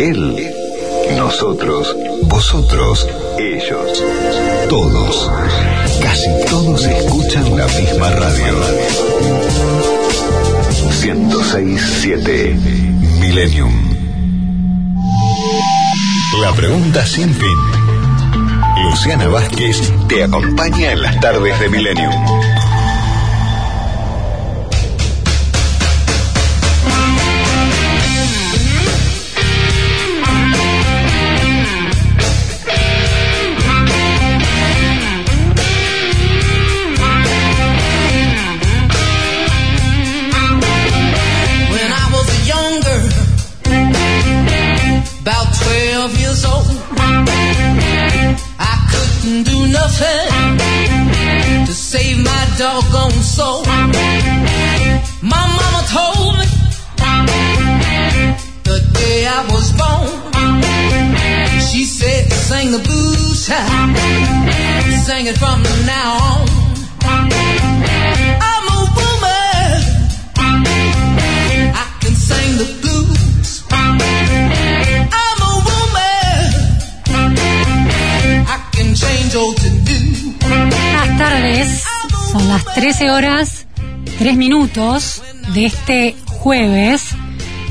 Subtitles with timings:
[0.00, 0.50] él,
[1.16, 3.06] nosotros, vosotros,
[3.38, 4.02] ellos,
[4.70, 5.30] todos,
[6.02, 8.54] casi todos escuchan la misma radio.
[11.02, 12.56] 1067
[13.20, 13.72] Millennium.
[16.40, 17.58] La pregunta sin fin.
[18.84, 22.12] Luciana Vázquez te acompaña en las tardes de Millennium.
[50.00, 53.64] Nothing to save my doggone soul.
[55.22, 56.46] My mama told me
[58.64, 60.08] the day I was born,
[61.60, 63.96] she said, sing the blues child,
[65.06, 66.48] sing it from now on.
[68.50, 69.80] I'm a woman.
[71.74, 72.79] I can sing the
[79.32, 81.84] Buenas tardes,
[82.32, 83.66] son las 13 horas
[84.18, 85.22] 3 minutos
[85.54, 87.10] de este jueves.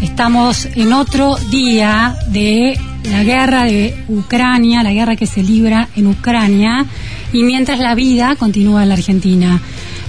[0.01, 2.79] Estamos en otro día de
[3.11, 6.85] la guerra de Ucrania, la guerra que se libra en Ucrania,
[7.33, 9.61] y mientras la vida continúa en la Argentina.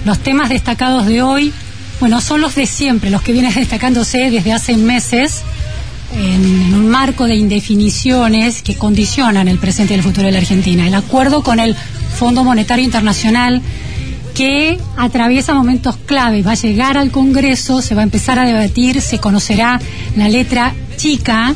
[0.05, 1.51] Los temas destacados de hoy,
[1.99, 5.43] bueno, son los de siempre, los que vienen destacándose desde hace meses
[6.13, 10.87] en, un marco de indefiniciones que condicionan el presente y el futuro de la Argentina.
[10.87, 13.61] El acuerdo con el Fondo Monetario Internacional
[14.33, 19.01] que atraviesa momentos clave, va a llegar al Congreso, se va a empezar a debatir,
[19.01, 19.79] se conocerá
[20.15, 21.53] la letra chica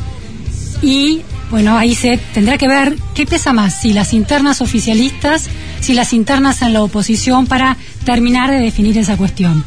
[0.82, 5.48] y bueno, ahí se tendrá que ver qué pesa más, si las internas oficialistas,
[5.80, 9.64] si las internas en la oposición para terminar de definir esa cuestión.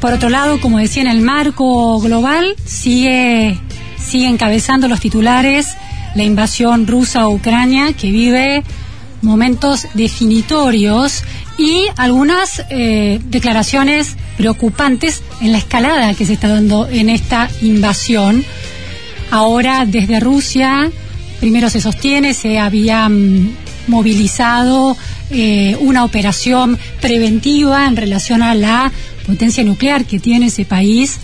[0.00, 3.58] Por otro lado, como decía, en el marco global sigue,
[3.98, 5.76] sigue encabezando los titulares
[6.14, 8.62] la invasión rusa a Ucrania, que vive
[9.22, 11.22] momentos definitorios
[11.58, 18.44] y algunas eh, declaraciones preocupantes en la escalada que se está dando en esta invasión.
[19.30, 20.90] Ahora desde Rusia,
[21.40, 23.50] primero se sostiene, se había mm,
[23.88, 24.96] movilizado
[25.30, 28.92] eh, una operación preventiva en relación a la
[29.28, 31.18] potencia nuclear que tiene ese país.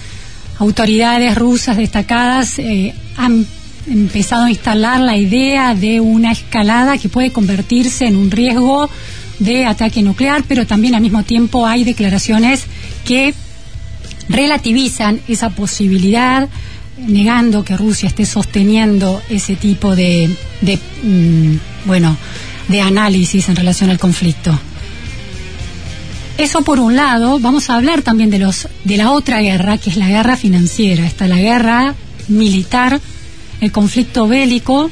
[0.59, 3.47] Autoridades rusas destacadas eh, han
[3.89, 8.91] empezado a instalar la idea de una escalada que puede convertirse en un riesgo
[9.39, 12.65] de ataque nuclear, pero también al mismo tiempo hay declaraciones
[13.05, 13.35] que
[14.29, 16.49] relativizan esa posibilidad,
[16.99, 22.17] negando que Rusia esté sosteniendo ese tipo de, de mm, bueno,
[22.69, 24.59] de análisis en relación al conflicto.
[26.37, 29.91] Eso por un lado, vamos a hablar también de los de la otra guerra, que
[29.91, 31.95] es la guerra financiera, está la guerra
[32.27, 33.01] militar,
[33.61, 34.91] el conflicto bélico,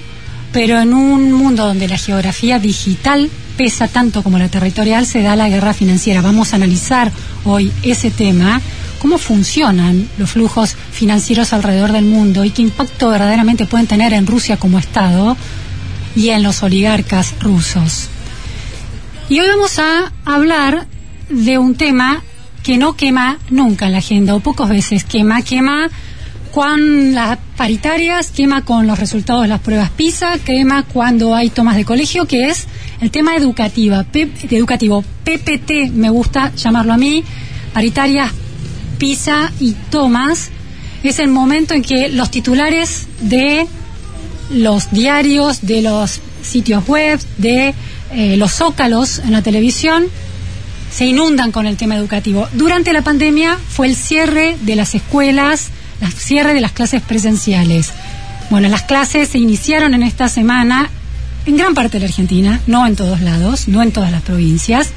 [0.52, 5.34] pero en un mundo donde la geografía digital pesa tanto como la territorial, se da
[5.34, 6.22] la guerra financiera.
[6.22, 7.10] Vamos a analizar
[7.44, 8.60] hoy ese tema,
[9.00, 14.28] cómo funcionan los flujos financieros alrededor del mundo y qué impacto verdaderamente pueden tener en
[14.28, 15.36] Rusia como Estado
[16.14, 18.08] y en los oligarcas rusos.
[19.28, 20.86] Y hoy vamos a hablar
[21.28, 22.22] de un tema
[22.62, 25.90] que no quema nunca en la agenda, o pocas veces quema, quema
[26.52, 31.76] con las paritarias, quema con los resultados de las pruebas PISA, quema cuando hay tomas
[31.76, 32.66] de colegio, que es
[33.00, 35.02] el tema educativa, educativo.
[35.24, 37.24] PPT me gusta llamarlo a mí,
[37.72, 38.30] paritarias,
[38.98, 40.50] PISA y tomas.
[41.02, 43.66] Es el momento en que los titulares de
[44.50, 47.74] los diarios, de los sitios web, de
[48.12, 50.04] eh, los zócalos en la televisión,
[50.92, 52.48] se inundan con el tema educativo.
[52.52, 57.90] Durante la pandemia fue el cierre de las escuelas, el cierre de las clases presenciales.
[58.50, 60.90] Bueno, las clases se iniciaron en esta semana
[61.46, 64.90] en gran parte de la Argentina, no en todos lados, no en todas las provincias.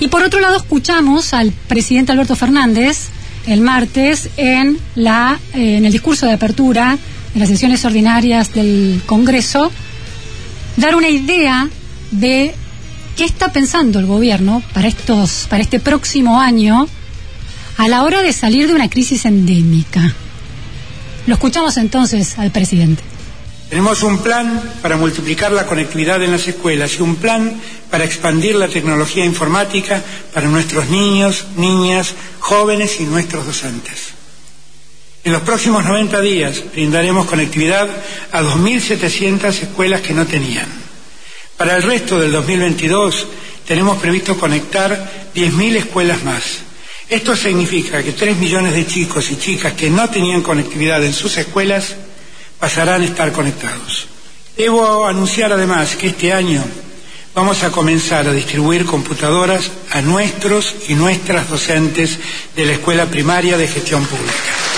[0.00, 3.08] Y por otro lado, escuchamos al presidente Alberto Fernández
[3.46, 6.98] el martes en, la, eh, en el discurso de apertura
[7.32, 9.70] de las sesiones ordinarias del Congreso
[10.76, 11.68] dar una idea
[12.10, 12.54] de
[13.20, 16.88] qué está pensando el gobierno para estos para este próximo año
[17.76, 20.14] a la hora de salir de una crisis endémica.
[21.26, 23.02] Lo escuchamos entonces al presidente.
[23.68, 28.54] Tenemos un plan para multiplicar la conectividad en las escuelas y un plan para expandir
[28.54, 30.02] la tecnología informática
[30.32, 34.14] para nuestros niños, niñas, jóvenes y nuestros docentes.
[35.24, 37.86] En los próximos 90 días brindaremos conectividad
[38.32, 40.89] a 2.700 escuelas que no tenían.
[41.60, 43.26] Para el resto del 2022
[43.66, 46.60] tenemos previsto conectar 10.000 escuelas más.
[47.06, 51.36] Esto significa que 3 millones de chicos y chicas que no tenían conectividad en sus
[51.36, 51.96] escuelas
[52.58, 54.06] pasarán a estar conectados.
[54.56, 56.64] Debo anunciar además que este año
[57.34, 62.18] vamos a comenzar a distribuir computadoras a nuestros y nuestras docentes
[62.56, 64.69] de la Escuela Primaria de Gestión Pública.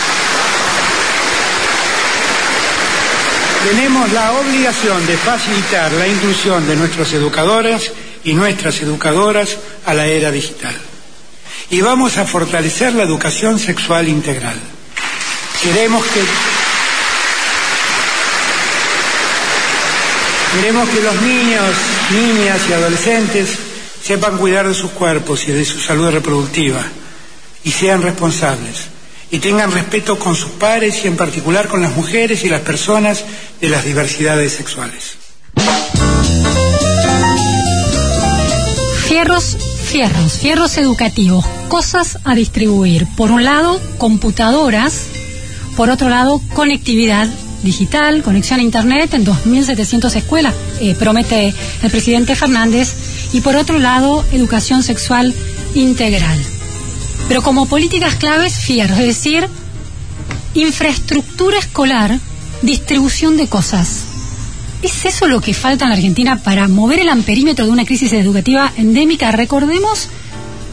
[3.64, 7.92] Tenemos la obligación de facilitar la inclusión de nuestros educadores
[8.24, 9.56] y nuestras educadoras
[9.86, 10.74] a la era digital.
[11.70, 14.56] Y vamos a fortalecer la educación sexual integral.
[15.62, 16.20] Queremos que
[20.54, 21.70] Queremos que los niños,
[22.10, 23.58] niñas y adolescentes
[24.04, 26.84] sepan cuidar de sus cuerpos y de su salud reproductiva
[27.64, 28.88] y sean responsables
[29.32, 33.24] y tengan respeto con sus pares y en particular con las mujeres y las personas
[33.60, 35.16] de las diversidades sexuales.
[39.08, 43.06] Fierros, fierros, fierros educativos, cosas a distribuir.
[43.16, 45.06] Por un lado, computadoras,
[45.76, 47.26] por otro lado, conectividad
[47.62, 52.92] digital, conexión a Internet en 2.700 escuelas, eh, promete el presidente Fernández,
[53.32, 55.34] y por otro lado, educación sexual
[55.74, 56.38] integral.
[57.28, 59.48] Pero como políticas claves, fierros, es decir,
[60.54, 62.18] infraestructura escolar,
[62.62, 64.04] distribución de cosas.
[64.82, 68.12] ¿Es eso lo que falta en la Argentina para mover el amperímetro de una crisis
[68.12, 69.30] educativa endémica?
[69.30, 70.08] Recordemos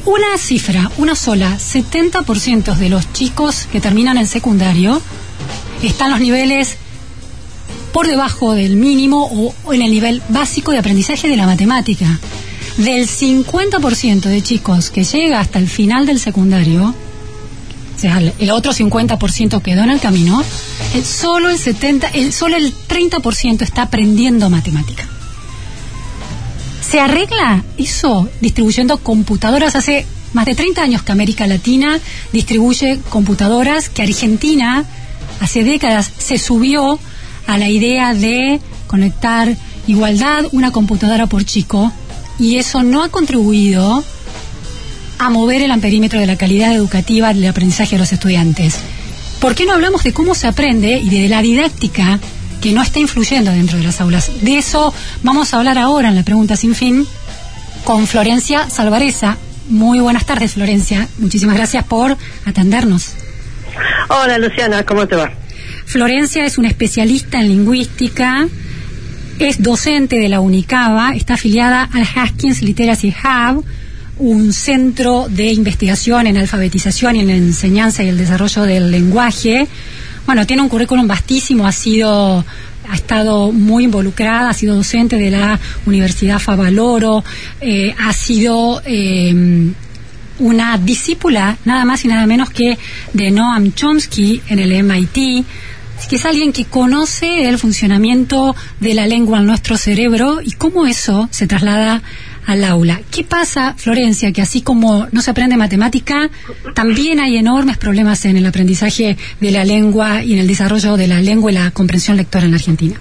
[0.06, 5.01] una cifra, una sola, 70% de los chicos que terminan en secundario
[5.84, 6.78] están los niveles
[7.94, 12.19] por debajo del mínimo o, en el nivel básico de aprendizaje de la matemática.
[12.79, 16.95] Del 50% de chicos que llega hasta el final del secundario,
[17.95, 20.41] o sea, el otro 50% quedó en el camino,
[20.93, 25.05] eh, solo el 70, el, solo el 30% está aprendiendo matemática.
[26.89, 29.75] ¿Se arregla eso distribuyendo computadoras?
[29.75, 31.99] Hace más de 30 años que América Latina
[32.31, 34.85] distribuye computadoras, que Argentina
[35.41, 36.97] hace décadas se subió
[37.45, 39.53] a la idea de conectar
[39.85, 41.91] igualdad, una computadora por chico,
[42.39, 44.03] y eso no ha contribuido
[45.18, 48.77] a mover el amperímetro de la calidad educativa del aprendizaje de los estudiantes.
[49.39, 52.19] ¿Por qué no hablamos de cómo se aprende y de la didáctica
[52.62, 54.31] que no está influyendo dentro de las aulas?
[54.41, 54.94] De eso
[55.24, 57.06] vamos a hablar ahora en la pregunta sin fin
[57.83, 59.38] con Florencia Salvareza.
[59.68, 61.07] Muy buenas tardes, Florencia.
[61.19, 63.13] Muchísimas gracias por atendernos.
[64.09, 65.31] Hola Luciana, ¿cómo te va?
[65.86, 68.47] Florencia es una especialista en lingüística,
[69.39, 73.65] es docente de la UNICABA, está afiliada al Haskins Literacy Hub,
[74.18, 79.67] un centro de investigación en alfabetización y en enseñanza y el desarrollo del lenguaje.
[80.25, 82.46] Bueno, tiene un currículum vastísimo, ha sido
[82.89, 87.24] ha estado muy involucrada, ha sido docente de la Universidad Favaloro,
[87.62, 89.72] eh, ha sido eh,
[90.39, 92.77] una discípula nada más y nada menos que
[93.13, 95.46] de Noam Chomsky en el MIT,
[96.08, 100.86] que es alguien que conoce el funcionamiento de la lengua en nuestro cerebro y cómo
[100.86, 102.01] eso se traslada
[102.46, 103.01] al aula.
[103.12, 106.29] ¿Qué pasa, Florencia, que así como no se aprende matemática,
[106.74, 111.08] también hay enormes problemas en el aprendizaje de la lengua y en el desarrollo de
[111.08, 112.96] la lengua y la comprensión lectora en Argentina?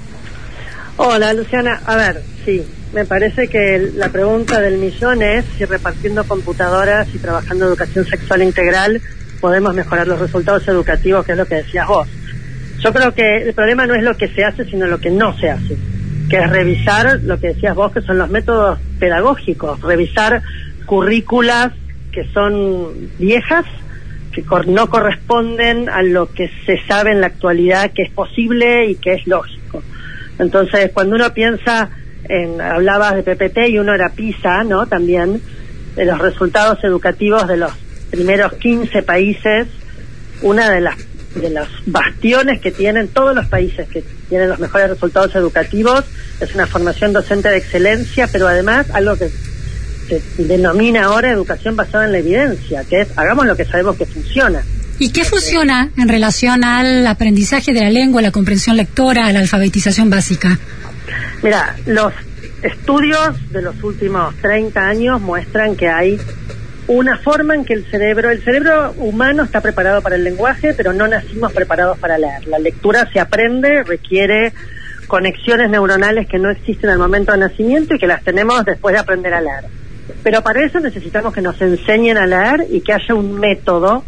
[0.97, 1.81] Hola, Luciana.
[1.87, 2.63] A ver, sí,
[2.93, 8.43] me parece que la pregunta del millón es si repartiendo computadoras y trabajando educación sexual
[8.43, 9.01] integral
[9.41, 12.09] podemos mejorar los resultados educativos, que es lo que decías vos.
[12.81, 15.37] Yo creo que el problema no es lo que se hace, sino lo que no
[15.37, 15.77] se hace,
[16.31, 20.43] que es revisar lo que decías vos, que son los métodos pedagógicos, revisar
[20.87, 21.73] currículas
[22.13, 23.65] que son viejas,
[24.33, 28.95] que no corresponden a lo que se sabe en la actualidad que es posible y
[28.95, 29.83] que es lógico.
[30.39, 31.91] Entonces, cuando uno piensa
[32.29, 34.87] en, hablabas de PPT y uno era PISA, ¿no?
[34.87, 35.41] También,
[35.97, 37.73] de los resultados educativos de los
[38.11, 39.67] primeros 15 países,
[40.43, 40.97] una de las
[41.39, 46.05] de los bastiones que tienen todos los países que tienen los mejores resultados educativos
[46.41, 49.31] es una formación docente de excelencia, pero además algo que
[50.09, 54.07] se denomina ahora educación basada en la evidencia, que es hagamos lo que sabemos que
[54.07, 54.63] funciona.
[54.99, 59.41] ¿Y qué funciona en relación al aprendizaje de la lengua, la comprensión lectora, a la
[59.41, 60.59] alfabetización básica?
[61.43, 62.13] Mira, los
[62.63, 66.19] estudios de los últimos 30 años muestran que hay
[66.89, 70.93] una forma en que el cerebro, el cerebro humano está preparado para el lenguaje, pero
[70.93, 72.47] no nacimos preparados para leer.
[72.47, 74.55] La lectura se aprende, requiere
[75.07, 79.01] conexiones neuronales que no existen al momento del nacimiento y que las tenemos después de
[79.01, 79.65] aprender a leer.
[80.23, 84.05] Pero para eso necesitamos que nos enseñen a leer y que haya un método.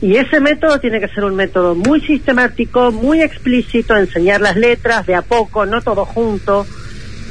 [0.00, 5.06] Y ese método tiene que ser un método muy sistemático, muy explícito, enseñar las letras
[5.06, 6.66] de a poco, no todo junto,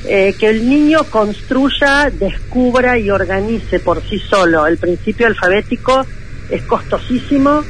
[0.06, 4.68] eh, que el niño construya, descubra y organice por sí solo.
[4.68, 6.06] El principio alfabético
[6.50, 7.64] es costosísimo,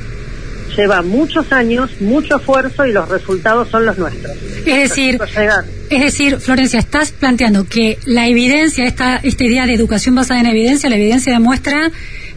[0.76, 4.38] lleva muchos años, mucho esfuerzo y los resultados son los nuestros.
[4.66, 5.20] Es decir,
[5.90, 10.48] es decir, Florencia, estás planteando que la evidencia, esta, esta idea de educación basada en
[10.48, 11.92] evidencia, la evidencia demuestra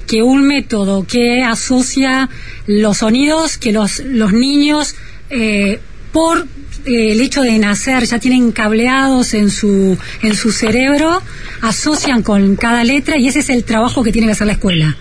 [0.07, 2.29] que un método que asocia
[2.67, 4.95] los sonidos que los, los niños
[5.31, 5.79] eh,
[6.13, 6.47] por
[6.87, 11.23] eh, el hecho de nacer ya tienen cableados en su, en su cerebro,
[11.63, 14.97] asocian con cada letra y ese es el trabajo que tiene que hacer la escuela.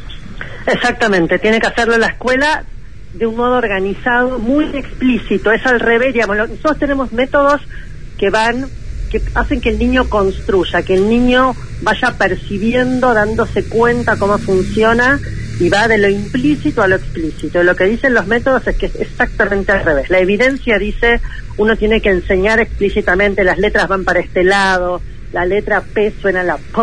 [0.65, 2.63] Exactamente, tiene que hacerlo la escuela
[3.13, 7.61] de un modo organizado, muy explícito, es al revés, digamos, nosotros tenemos métodos
[8.17, 8.67] que van,
[9.09, 15.19] que hacen que el niño construya, que el niño vaya percibiendo, dándose cuenta cómo funciona
[15.59, 17.63] y va de lo implícito a lo explícito.
[17.63, 20.09] Lo que dicen los métodos es que es exactamente al revés.
[20.09, 21.19] La evidencia dice
[21.57, 25.01] uno tiene que enseñar explícitamente, las letras van para este lado,
[25.33, 26.81] la letra P suena la P,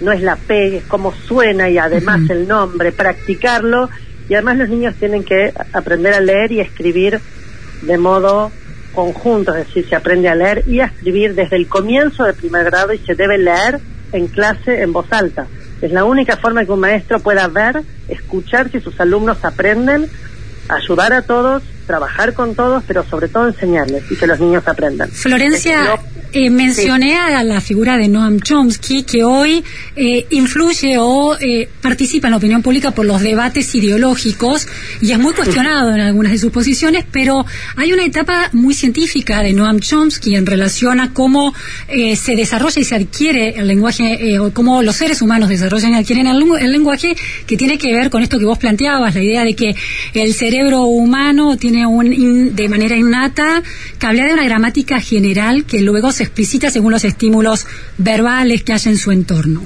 [0.00, 3.90] no es la P, es como suena y además el nombre, practicarlo
[4.28, 7.20] y además los niños tienen que aprender a leer y escribir
[7.82, 8.50] de modo
[8.96, 12.64] conjunto, es decir, se aprende a leer y a escribir desde el comienzo del primer
[12.64, 13.78] grado y se debe leer
[14.12, 15.46] en clase en voz alta.
[15.80, 20.08] Es la única forma que un maestro pueda ver, escuchar si sus alumnos aprenden,
[20.68, 25.08] ayudar a todos, trabajar con todos, pero sobre todo enseñarles y que los niños aprendan.
[25.10, 25.98] Florencia,
[26.32, 29.64] eh, mencioné a la figura de Noam Chomsky, que hoy
[29.94, 34.66] eh, influye o eh, participa en la opinión pública por los debates ideológicos
[35.00, 37.44] y es muy cuestionado en algunas de sus posiciones, pero
[37.76, 41.54] hay una etapa muy científica de Noam Chomsky en relación a cómo
[41.88, 46.26] se desarrolla y se adquiere el lenguaje, o cómo los seres humanos desarrollan y adquieren
[46.26, 47.16] el, el lenguaje,
[47.46, 49.74] que tiene que ver con esto que vos planteabas, la idea de que
[50.14, 53.62] el cerebro humano tiene un, de manera innata,
[53.98, 57.66] cableada de una gramática general que luego se explicita según los estímulos
[57.98, 59.64] verbales que hay en su entorno.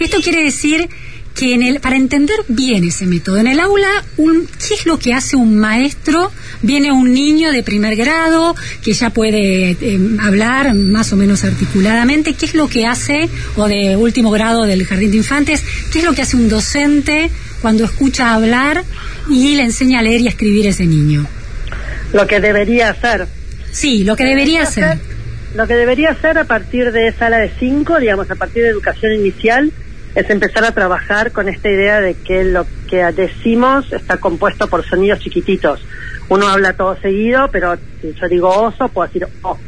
[0.00, 0.88] Esto quiere decir
[1.34, 4.98] que en el, para entender bien ese método, en el aula, un, ¿qué es lo
[4.98, 6.30] que hace un maestro?
[6.62, 12.34] Viene un niño de primer grado que ya puede eh, hablar más o menos articuladamente,
[12.34, 16.04] ¿qué es lo que hace, o de último grado del jardín de infantes, qué es
[16.04, 17.30] lo que hace un docente
[17.60, 18.84] cuando escucha hablar
[19.28, 21.26] y le enseña a leer y escribir a ese niño?
[22.14, 23.26] Lo que debería hacer.
[23.70, 24.98] Sí, lo que debería hacer
[25.54, 29.12] lo que debería hacer a partir de sala de 5, digamos, a partir de educación
[29.12, 29.72] inicial,
[30.14, 34.84] es empezar a trabajar con esta idea de que lo que decimos está compuesto por
[34.84, 35.80] sonidos chiquititos.
[36.28, 39.58] Uno habla todo seguido, pero si yo digo oso, puedo decir o,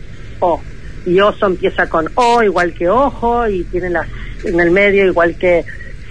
[0.40, 0.62] o.
[1.04, 4.08] Y oso empieza con o, igual que ojo, y tiene las
[4.44, 5.64] en el medio igual que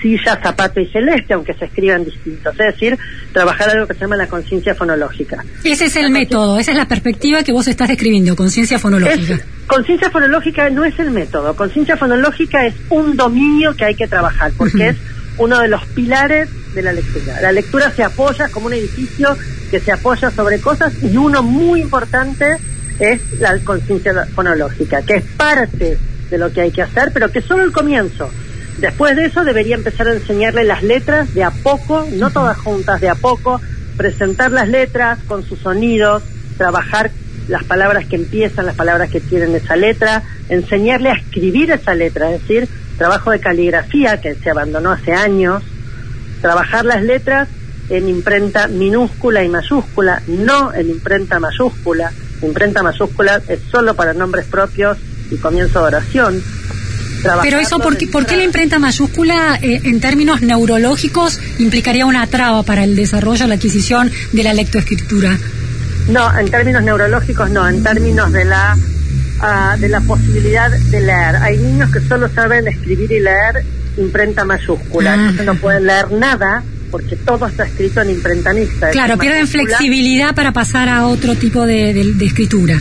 [0.05, 2.53] silla, zapato y celeste, aunque se escriban distintos.
[2.59, 2.97] Es decir,
[3.33, 5.43] trabajar algo que se llama la conciencia fonológica.
[5.63, 9.39] Ese es el método, esa es la perspectiva que vos estás describiendo, conciencia fonológica.
[9.65, 14.51] Conciencia fonológica no es el método, conciencia fonológica es un dominio que hay que trabajar,
[14.55, 14.97] porque es
[15.39, 17.41] uno de los pilares de la lectura.
[17.41, 19.35] La lectura se apoya como un edificio
[19.71, 22.57] que se apoya sobre cosas y uno muy importante
[22.99, 25.97] es la conciencia fonológica, que es parte
[26.29, 28.29] de lo que hay que hacer, pero que es solo el comienzo.
[28.77, 32.99] Después de eso debería empezar a enseñarle las letras de a poco, no todas juntas,
[32.99, 33.61] de a poco,
[33.95, 36.23] presentar las letras con sus sonidos,
[36.57, 37.11] trabajar
[37.47, 42.31] las palabras que empiezan, las palabras que tienen esa letra, enseñarle a escribir esa letra,
[42.31, 42.67] es decir,
[42.97, 45.63] trabajo de caligrafía que se abandonó hace años,
[46.41, 47.47] trabajar las letras
[47.89, 52.11] en imprenta minúscula y mayúscula, no en imprenta mayúscula.
[52.41, 54.97] Imprenta mayúscula es solo para nombres propios
[55.31, 56.43] y comienzo de oración.
[57.41, 62.25] Pero eso, ¿por qué, ¿por qué la imprenta mayúscula eh, en términos neurológicos implicaría una
[62.27, 65.37] traba para el desarrollo, la adquisición de la lectoescritura?
[66.09, 71.35] No, en términos neurológicos no, en términos de la uh, de la posibilidad de leer.
[71.37, 73.65] Hay niños que solo saben escribir y leer
[73.97, 75.15] imprenta mayúscula, ah.
[75.15, 78.91] entonces no pueden leer nada porque todo está escrito en imprenta mixta.
[78.91, 82.79] Claro, pierden flexibilidad para pasar a otro tipo de, de, escritura.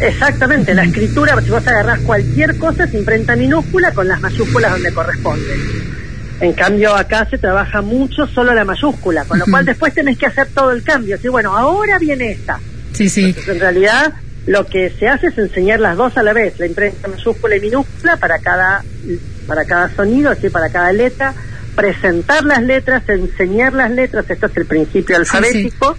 [0.00, 4.92] Exactamente, la escritura, si vos agarrás cualquier cosa, es imprenta minúscula con las mayúsculas donde
[4.92, 5.54] corresponde.
[6.40, 10.26] En cambio, acá se trabaja mucho solo la mayúscula, con lo cual después tenés que
[10.26, 11.14] hacer todo el cambio.
[11.14, 12.58] Así, bueno, ahora viene esta.
[12.92, 13.26] Sí, sí.
[13.26, 14.14] Entonces, en realidad,
[14.46, 17.60] lo que se hace es enseñar las dos a la vez, la imprenta mayúscula y
[17.60, 18.84] minúscula para cada,
[19.46, 21.34] para cada sonido, así para cada letra,
[21.74, 25.96] presentar las letras, enseñar las letras, esto es el principio alfabético,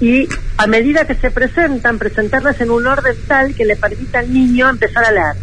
[0.00, 4.32] y a medida que se presentan, presentarlas en un orden tal que le permita al
[4.32, 5.36] niño empezar a leer.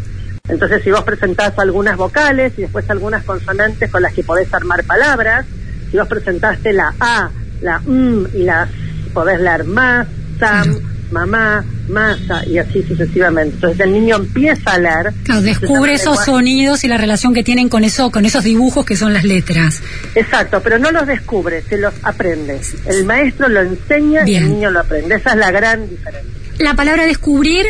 [0.48, 4.84] Entonces, si vos presentás algunas vocales y después algunas consonantes con las que podés armar
[4.84, 5.46] palabras,
[5.90, 7.30] si vos presentaste la A,
[7.60, 8.72] la M y la S,
[9.12, 10.06] podés leer más,
[10.38, 10.78] Sam,
[11.10, 13.54] mamá, masa y así sucesivamente.
[13.56, 15.12] Entonces el niño empieza a leer.
[15.24, 18.84] Claro, descubre esos lenguaje- sonidos y la relación que tienen con eso, con esos dibujos
[18.84, 19.80] que son las letras.
[20.14, 22.60] Exacto, pero no los descubre, se los aprende.
[22.86, 25.16] El maestro lo enseña y el niño lo aprende.
[25.16, 26.30] Esa es la gran diferencia.
[26.58, 27.66] La palabra descubrir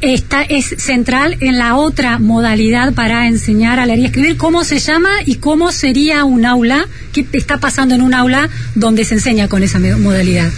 [0.00, 4.36] está, es central en la otra modalidad para enseñar a leer y escribir.
[4.36, 6.86] ¿Cómo se llama y cómo sería un aula?
[7.12, 10.50] ¿Qué está pasando en un aula donde se enseña con esa modalidad?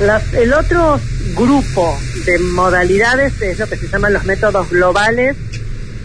[0.00, 1.00] Las- el otro
[1.36, 5.36] grupo de modalidades es lo que se llaman los métodos globales,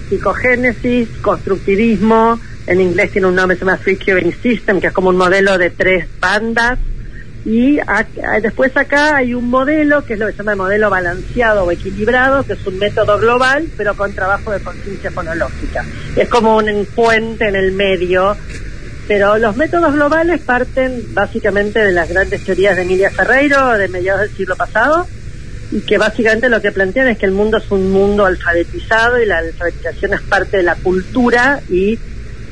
[0.10, 5.10] psicogénesis, constructivismo, en inglés tiene un nombre se llama Free Curing System, que es como
[5.10, 6.80] un modelo de tres bandas,
[7.46, 10.90] y ac- después acá hay un modelo que es lo que se llama el modelo
[10.90, 15.84] balanceado o equilibrado, que es un método global, pero con trabajo de conciencia fonológica.
[16.16, 18.38] Es como un puente en el medio
[19.08, 24.22] pero los métodos globales parten básicamente de las grandes teorías de Emilia Ferreiro de mediados
[24.22, 25.06] del siglo pasado
[25.72, 29.26] y que básicamente lo que plantean es que el mundo es un mundo alfabetizado y
[29.26, 32.00] la alfabetización es parte de la cultura y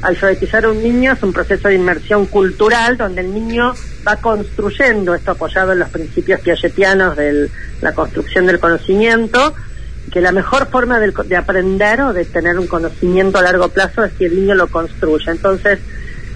[0.01, 3.73] alfabetizar a un niño es un proceso de inmersión cultural donde el niño
[4.07, 7.49] va construyendo esto apoyado en los principios piagetianos de
[7.81, 9.53] la construcción del conocimiento
[10.11, 14.03] que la mejor forma del- de aprender o de tener un conocimiento a largo plazo
[14.03, 15.31] es que el niño lo construya.
[15.31, 15.79] Entonces,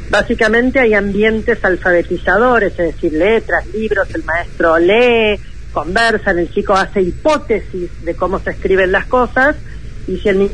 [0.10, 5.40] Básicamente hay ambientes alfabetizadores, es decir, letras, libros, el maestro lee,
[5.74, 9.56] conversan, el chico hace hipótesis de cómo se escriben las cosas
[10.08, 10.52] y si el niño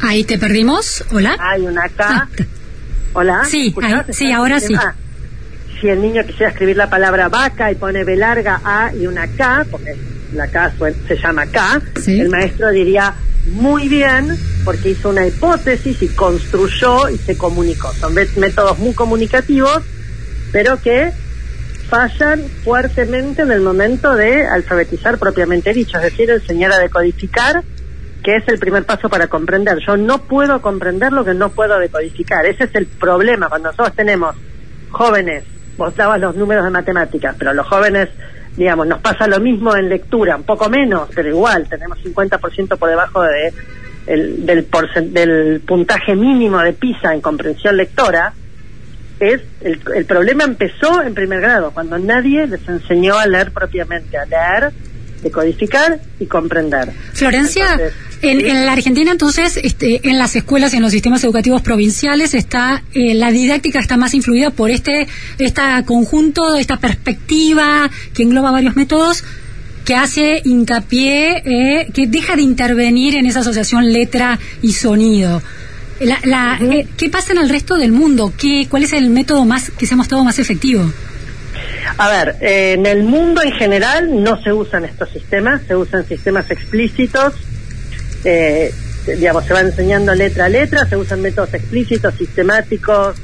[0.00, 1.02] Ahí te perdimos.
[1.12, 1.36] Hola.
[1.40, 2.28] hay una K, Ah,
[3.14, 4.74] hola, Sí, sí, ¿Estás ahora sí.
[4.76, 4.94] Ah,
[5.80, 9.26] si el niño quisiera escribir la palabra vaca y pone B larga A y una
[9.26, 9.96] K, porque
[10.34, 10.72] la K
[11.08, 12.20] se llama K, Sí.
[12.20, 13.12] el maestro diría
[13.48, 17.92] muy bien porque hizo una hipótesis y construyó y se comunicó.
[17.94, 19.82] Son métodos muy comunicativos,
[20.52, 21.12] pero que
[21.88, 27.62] fallan fuertemente en el momento de alfabetizar propiamente dicho, es decir, enseñar a decodificar,
[28.22, 29.78] que es el primer paso para comprender.
[29.86, 32.44] Yo no puedo comprender lo que no puedo decodificar.
[32.44, 33.48] Ese es el problema.
[33.48, 34.36] Cuando nosotros tenemos
[34.90, 35.44] jóvenes,
[35.78, 38.10] vos dabas los números de matemáticas, pero los jóvenes,
[38.58, 42.90] digamos, nos pasa lo mismo en lectura, un poco menos, pero igual, tenemos 50% por
[42.90, 43.52] debajo de
[44.06, 44.66] el- del,
[45.12, 48.32] del puntaje mínimo de PISA en comprensión lectora,
[49.20, 54.16] es el, el problema empezó en primer grado, cuando nadie les enseñó a leer propiamente,
[54.18, 54.72] a leer,
[55.22, 56.90] decodificar y comprender.
[57.12, 61.22] Florencia, Entonces, en, en la Argentina entonces, este, en las escuelas y en los sistemas
[61.24, 65.06] educativos provinciales está eh, la didáctica está más influida por este
[65.38, 69.24] esta conjunto, esta perspectiva que engloba varios métodos
[69.84, 75.40] que hace hincapié, eh, que deja de intervenir en esa asociación letra y sonido.
[76.00, 78.32] La, la, eh, ¿Qué pasa en el resto del mundo?
[78.36, 80.92] ¿Qué, ¿Cuál es el método más que se ha mostrado más efectivo?
[81.96, 86.06] A ver, eh, en el mundo en general no se usan estos sistemas, se usan
[86.06, 87.34] sistemas explícitos,
[88.24, 88.72] eh,
[89.06, 93.16] digamos, se va enseñando letra a letra, se usan métodos explícitos, sistemáticos,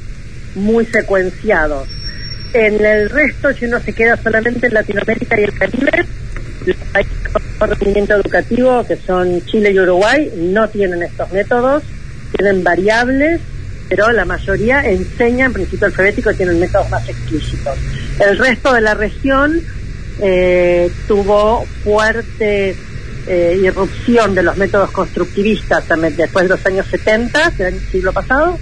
[0.55, 1.87] muy secuenciados.
[2.53, 6.05] En el resto, si uno se queda solamente en Latinoamérica y el Caribe,
[6.65, 7.13] los países
[7.59, 11.83] con rendimiento educativo, que son Chile y Uruguay, no tienen estos métodos,
[12.37, 13.41] tienen variables,
[13.89, 17.77] pero la mayoría enseñan principio alfabético y tienen métodos más explícitos.
[18.19, 19.61] El resto de la región
[20.21, 22.75] eh, tuvo fuerte
[23.27, 28.57] eh, irrupción de los métodos constructivistas también después de los años 70 del siglo pasado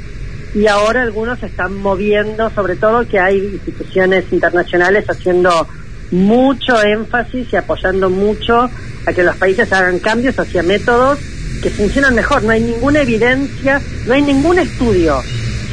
[0.55, 5.67] y ahora algunos se están moviendo, sobre todo que hay instituciones internacionales haciendo
[6.11, 8.69] mucho énfasis y apoyando mucho
[9.05, 11.17] a que los países hagan cambios hacia métodos
[11.61, 12.43] que funcionan mejor.
[12.43, 15.21] No hay ninguna evidencia, no hay ningún estudio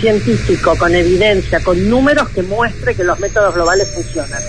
[0.01, 4.41] científico con evidencia, con números que muestre que los métodos globales funcionan.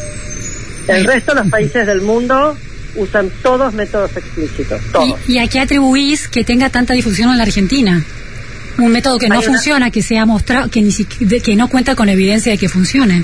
[0.88, 2.56] El resto de los países del mundo
[2.96, 5.20] usan todos métodos explícitos, todos.
[5.28, 8.04] ¿Y, y a qué atribuís que tenga tanta difusión en la Argentina?
[8.78, 11.68] Un método que no una- funciona, que se ha mostrado, que, ni de- que no
[11.68, 13.24] cuenta con evidencia de que funcione.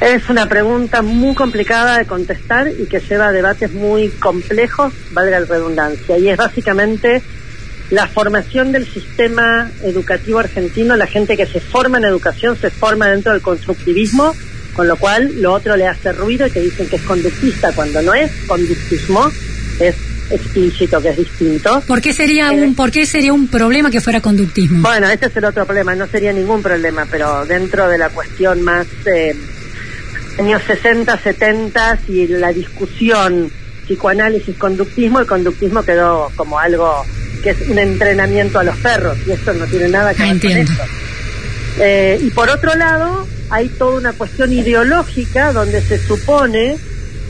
[0.00, 5.40] Es una pregunta muy complicada de contestar y que lleva a debates muy complejos, valga
[5.40, 6.18] la redundancia.
[6.18, 7.22] Y es básicamente
[7.90, 13.08] la formación del sistema educativo argentino, la gente que se forma en educación se forma
[13.08, 14.34] dentro del constructivismo,
[14.76, 18.02] con lo cual lo otro le hace ruido y que dicen que es conductista cuando
[18.02, 19.32] no es conductismo,
[19.80, 19.94] es
[20.28, 21.82] explícito que es distinto.
[21.86, 24.82] ¿Por qué sería un, por qué sería un problema que fuera conductismo?
[24.82, 28.60] Bueno, ese es el otro problema, no sería ningún problema, pero dentro de la cuestión
[28.62, 29.34] más eh,
[30.38, 33.50] años 60, 70 y la discusión
[33.86, 37.06] psicoanálisis, conductismo, el conductismo quedó como algo
[37.42, 40.50] que es un entrenamiento a los perros y esto no tiene nada que ver con
[40.50, 40.82] esto.
[41.78, 46.76] Eh, y por otro lado, hay toda una cuestión ideológica donde se supone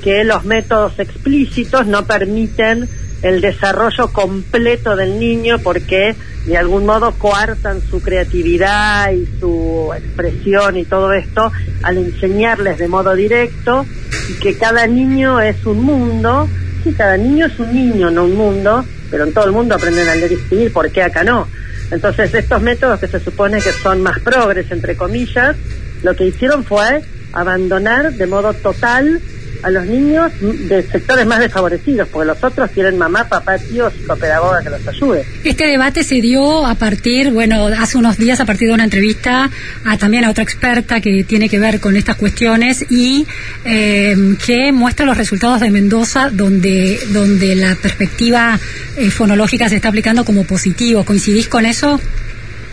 [0.03, 2.89] que los métodos explícitos no permiten
[3.23, 6.15] el desarrollo completo del niño porque
[6.47, 11.51] de algún modo coartan su creatividad y su expresión y todo esto
[11.83, 13.85] al enseñarles de modo directo
[14.29, 16.49] y que cada niño es un mundo,
[16.85, 20.09] sí, cada niño es un niño, no un mundo, pero en todo el mundo aprenden
[20.09, 21.49] a leer y escribir, ¿por qué acá no?
[21.91, 25.57] Entonces estos métodos que se supone que son más progres, entre comillas,
[26.03, 29.21] lo que hicieron fue abandonar de modo total
[29.63, 34.63] a los niños de sectores más desfavorecidos, porque los otros tienen mamá, papá, tío, psicopedagoga
[34.63, 35.25] que los ayude.
[35.45, 39.51] Este debate se dio a partir, bueno, hace unos días a partir de una entrevista
[39.85, 43.27] a también a otra experta que tiene que ver con estas cuestiones y
[43.65, 48.59] eh, que muestra los resultados de Mendoza donde donde la perspectiva
[48.97, 51.05] eh, fonológica se está aplicando como positivo.
[51.05, 52.01] ¿Coincidís con eso?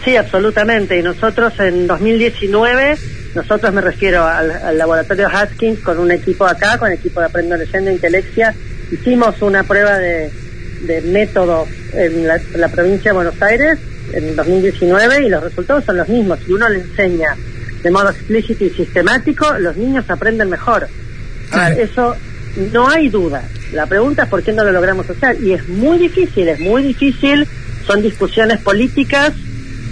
[0.03, 0.97] Sí, absolutamente.
[0.99, 2.97] Y nosotros en 2019,
[3.35, 7.27] nosotros me refiero al, al laboratorio Haskins con un equipo acá, con el equipo de
[7.27, 8.53] Aprendo Leyendo e Intelexia,
[8.91, 10.29] hicimos una prueba de,
[10.81, 13.79] de método en la, provincia de Buenos Aires
[14.11, 16.39] en 2019 y los resultados son los mismos.
[16.45, 17.35] Si uno le enseña
[17.81, 20.87] de modo explícito y sistemático, los niños aprenden mejor.
[21.51, 22.15] A ver, eso
[22.71, 23.43] no hay duda.
[23.73, 25.41] La pregunta es por qué no lo logramos hacer.
[25.41, 27.47] Y es muy difícil, es muy difícil.
[27.85, 29.33] Son discusiones políticas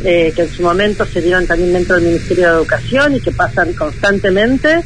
[0.03, 3.31] eh, que en su momento se dieron también dentro del Ministerio de Educación y que
[3.31, 4.81] pasan constantemente,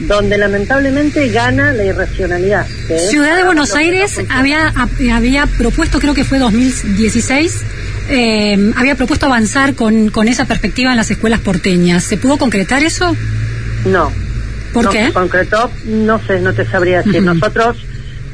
[0.00, 2.66] donde lamentablemente gana la irracionalidad.
[3.10, 7.60] Ciudad de Buenos Aires había a- había propuesto, creo que fue 2016,
[8.08, 12.02] eh, había propuesto avanzar con, con esa perspectiva en las escuelas porteñas.
[12.04, 13.14] ¿Se pudo concretar eso?
[13.86, 14.10] No.
[14.72, 15.06] ¿Por no qué?
[15.06, 17.22] se concretó, no sé, no te sabría decir.
[17.22, 17.76] Nosotros,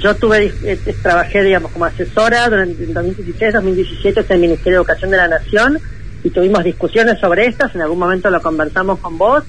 [0.00, 4.72] yo tuve, eh, eh, trabajé, digamos, como asesora durante el 2016, 2017 en el Ministerio
[4.72, 5.78] de Educación de la Nación
[6.24, 9.44] y tuvimos discusiones sobre estas, en algún momento lo conversamos con vos,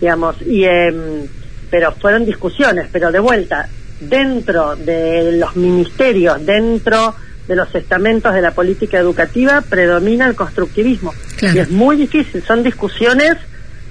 [0.00, 1.26] digamos, y em,
[1.70, 3.68] pero fueron discusiones, pero de vuelta,
[4.00, 7.14] dentro de los ministerios, dentro
[7.46, 11.12] de los estamentos de la política educativa, predomina el constructivismo.
[11.36, 11.56] Claro.
[11.56, 13.36] Y es muy difícil, son discusiones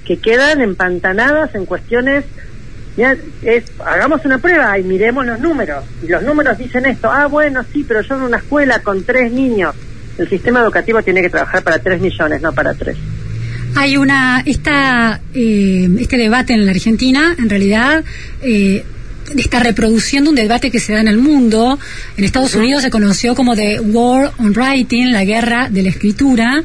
[0.04, 2.24] que quedan empantanadas en cuestiones
[2.96, 5.84] ya, es, hagamos una prueba y miremos los números.
[6.02, 9.32] Y los números dicen esto, ah, bueno, sí, pero yo en una escuela con tres
[9.32, 9.74] niños,
[10.20, 12.96] el sistema educativo tiene que trabajar para tres millones, no para tres.
[13.74, 18.04] Hay una esta eh, este debate en la Argentina, en realidad.
[18.42, 18.84] Eh,
[19.36, 21.78] está reproduciendo un debate que se da en el mundo.
[22.16, 26.62] En Estados Unidos se conoció como The War on Writing, la guerra de la escritura.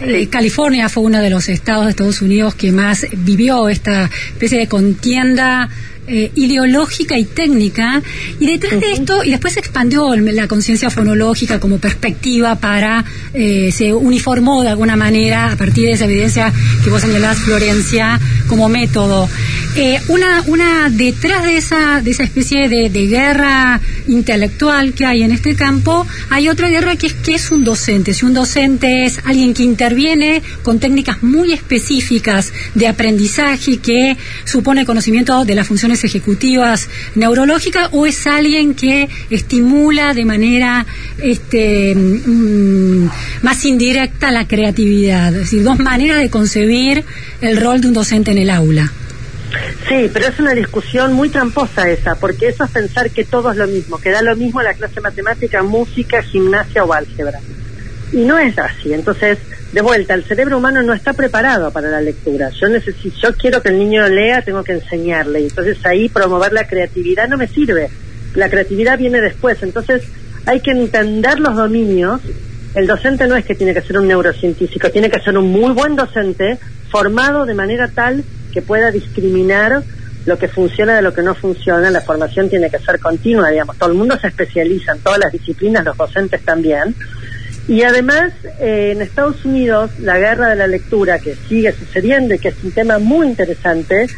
[0.00, 4.58] Eh, California fue uno de los estados de Estados Unidos que más vivió esta especie
[4.58, 5.68] de contienda
[6.06, 8.02] eh, ideológica y técnica.
[8.38, 13.70] Y detrás de esto, y después se expandió la conciencia fonológica como perspectiva para, eh,
[13.72, 18.68] se uniformó de alguna manera a partir de esa evidencia que vos señalás, Florencia, como
[18.68, 19.28] método.
[19.76, 25.22] Eh, una, una detrás de esa, de esa especie de, de guerra intelectual que hay
[25.22, 28.14] en este campo, hay otra guerra que es que es un docente.
[28.14, 34.84] Si un docente es alguien que interviene con técnicas muy específicas de aprendizaje que supone
[34.84, 40.86] conocimiento de las funciones ejecutivas neurológicas o es alguien que estimula de manera
[41.18, 43.08] este, mm,
[43.42, 45.28] más indirecta la creatividad.
[45.34, 47.04] Es decir, dos maneras de concebir
[47.40, 48.90] el rol de un docente en el aula.
[49.88, 53.58] Sí, pero es una discusión muy tramposa esa, porque eso es pensar que todo es
[53.58, 57.38] lo mismo, que da lo mismo la clase matemática, música, gimnasia o álgebra.
[58.12, 58.94] Y no es así.
[58.94, 59.38] Entonces,
[59.74, 62.48] de vuelta, el cerebro humano no está preparado para la lectura.
[62.50, 65.40] Yo necesito, yo quiero que el niño lea, tengo que enseñarle.
[65.40, 67.90] Y entonces ahí promover la creatividad no me sirve.
[68.36, 69.60] La creatividad viene después.
[69.64, 70.04] Entonces,
[70.46, 72.20] hay que entender los dominios.
[72.76, 75.72] El docente no es que tiene que ser un neurocientífico, tiene que ser un muy
[75.72, 76.56] buen docente
[76.88, 79.82] formado de manera tal que pueda discriminar
[80.24, 81.90] lo que funciona de lo que no funciona.
[81.90, 83.76] La formación tiene que ser continua, digamos.
[83.76, 86.94] Todo el mundo se especializa en todas las disciplinas, los docentes también.
[87.66, 92.38] Y además, eh, en Estados Unidos, la guerra de la lectura que sigue sucediendo y
[92.38, 94.08] que es un tema muy interesante,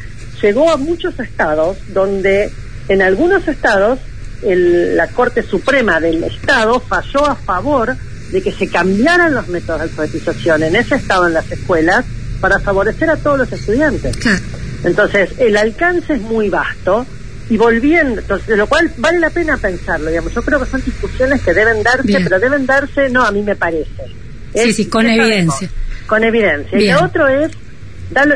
[0.42, 2.50] llegó a muchos estados donde
[2.88, 3.98] en algunos estados
[4.42, 7.96] el- la Corte Suprema del Estado falló a favor
[8.32, 12.04] de que se cambiaran los métodos de alfabetización en ese estado en las escuelas
[12.40, 14.16] para favorecer a todos los estudiantes.
[14.84, 17.06] Entonces, el alcance es muy vasto
[17.48, 20.34] y volviendo, entonces, de lo cual vale la pena pensarlo, digamos.
[20.34, 22.24] Yo creo que son discusiones que deben darse, Bien.
[22.24, 24.02] pero deben darse, no, a mí me parece.
[24.54, 25.68] Sí, sí, con evidencia.
[26.06, 26.78] Con evidencia.
[26.78, 27.52] Y lo otro es,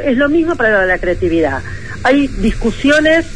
[0.05, 1.61] es lo mismo para la creatividad.
[2.05, 3.27] Hay discusiones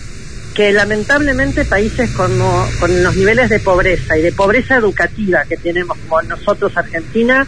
[0.54, 5.98] que lamentablemente países como, con los niveles de pobreza y de pobreza educativa que tenemos
[5.98, 7.44] como nosotros Argentina,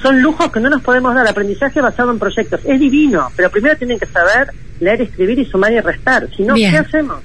[0.00, 1.28] son lujos que no nos podemos dar.
[1.28, 2.60] Aprendizaje basado en proyectos.
[2.64, 6.28] Es divino, pero primero tienen que saber leer, escribir y sumar y restar.
[6.34, 6.70] Si no, Bien.
[6.70, 7.18] ¿qué hacemos?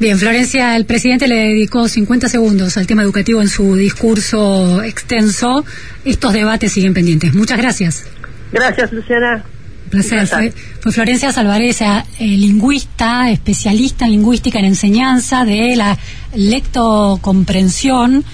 [0.00, 5.64] Bien, Florencia, el presidente le dedicó 50 segundos al tema educativo en su discurso extenso.
[6.04, 7.32] Estos debates siguen pendientes.
[7.32, 8.04] Muchas gracias.
[8.50, 9.44] Gracias, Luciana.
[9.84, 10.52] Un placer.
[10.80, 15.96] Fue, Florencia Salvareza, eh, lingüista, especialista en lingüística en enseñanza de la
[16.34, 18.24] lectocomprensión.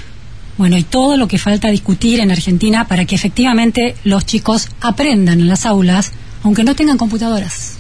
[0.57, 5.41] Bueno, y todo lo que falta discutir en Argentina para que efectivamente los chicos aprendan
[5.41, 7.80] en las aulas, aunque no tengan computadoras.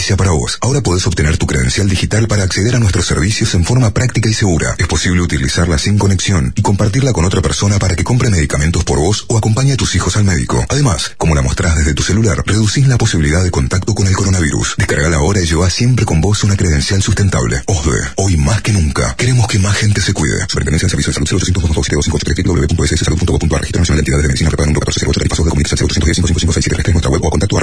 [0.00, 0.56] Noticia para vos.
[0.62, 4.32] Ahora podés obtener tu credencial digital para acceder a nuestros servicios en forma práctica y
[4.32, 4.74] segura.
[4.78, 8.98] Es posible utilizarla sin conexión y compartirla con otra persona para que compre medicamentos por
[8.98, 10.64] vos o acompañe a tus hijos al médico.
[10.70, 14.76] Además, como la mostrás desde tu celular, reducís la posibilidad de contacto con el coronavirus.
[14.78, 17.62] Descargala ahora y lleva siempre con vos una credencial sustentable.
[17.66, 20.46] OSDE, hoy más que nunca, queremos que más gente se cuide.
[20.48, 22.08] Superintendencia de Servicios de Salud 0800
[22.46, 26.88] www.sssalud.gov.ar Registro Nacional de Entidades de Medicina Prepaga número 1408 Paso de Comunicación 0810 5567
[26.88, 27.58] en nuestra web o contacto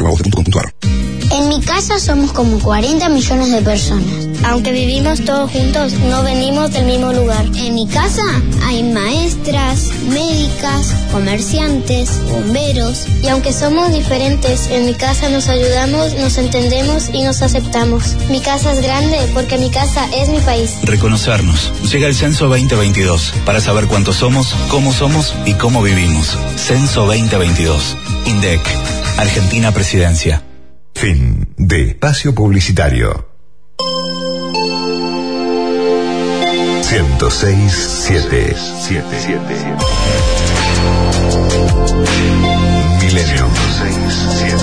[1.32, 4.28] En mi casa somos como 40 millones de personas.
[4.46, 7.46] Aunque vivimos todos juntos, no venimos del mismo lugar.
[7.56, 8.22] En mi casa
[8.66, 13.06] hay maestras, médicas, comerciantes, bomberos.
[13.24, 18.16] Y aunque somos diferentes, en mi casa nos ayudamos, nos entendemos y nos aceptamos.
[18.30, 20.78] Mi casa es grande porque mi casa es mi país.
[20.84, 21.72] Reconocernos.
[21.92, 26.38] Llega el Censo 2022 para saber cuántos somos, cómo somos y cómo vivimos.
[26.56, 27.98] Censo 2022.
[28.26, 28.62] INDEC.
[29.18, 30.47] Argentina Presidencia.
[30.98, 33.30] Fin de espacio publicitario.
[36.82, 38.56] 106 7
[43.00, 44.56] Milenio 106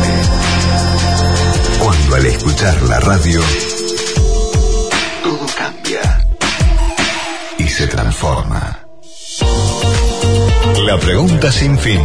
[1.79, 3.40] Cuando al escuchar la radio
[5.23, 6.27] todo cambia
[7.59, 8.84] y se transforma.
[10.64, 12.00] La pregunta sin fin.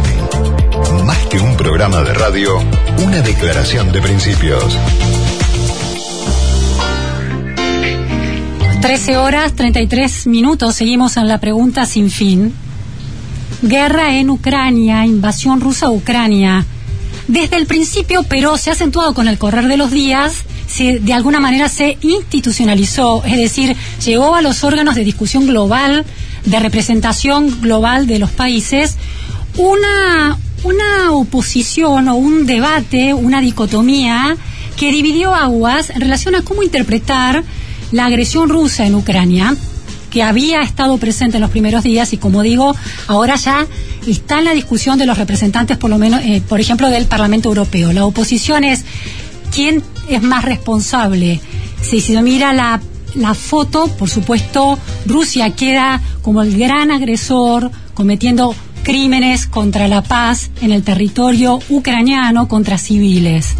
[1.04, 2.58] Más que un programa de radio,
[2.98, 4.76] una declaración de principios.
[8.82, 12.52] 13 horas 33 minutos, seguimos en la pregunta sin fin.
[13.62, 16.66] Guerra en Ucrania, invasión rusa a Ucrania.
[17.28, 21.14] Desde el principio, pero se ha acentuado con el correr de los días, se, de
[21.14, 26.04] alguna manera se institucionalizó, es decir, llegó a los órganos de discusión global,
[26.44, 28.96] de representación global de los países,
[29.56, 34.36] una, una oposición o un debate, una dicotomía
[34.76, 37.44] que dividió aguas en relación a cómo interpretar
[37.92, 39.54] la agresión rusa en Ucrania,
[40.10, 42.74] que había estado presente en los primeros días y como digo,
[43.06, 43.66] ahora ya
[44.06, 47.48] está en la discusión de los representantes, por lo menos, eh, por ejemplo, del Parlamento
[47.48, 47.92] Europeo.
[47.92, 48.84] La oposición es
[49.54, 51.40] quién es más responsable.
[51.80, 52.80] Si se mira la,
[53.14, 60.50] la foto, por supuesto, Rusia queda como el gran agresor cometiendo crímenes contra la paz
[60.60, 63.54] en el territorio ucraniano contra civiles.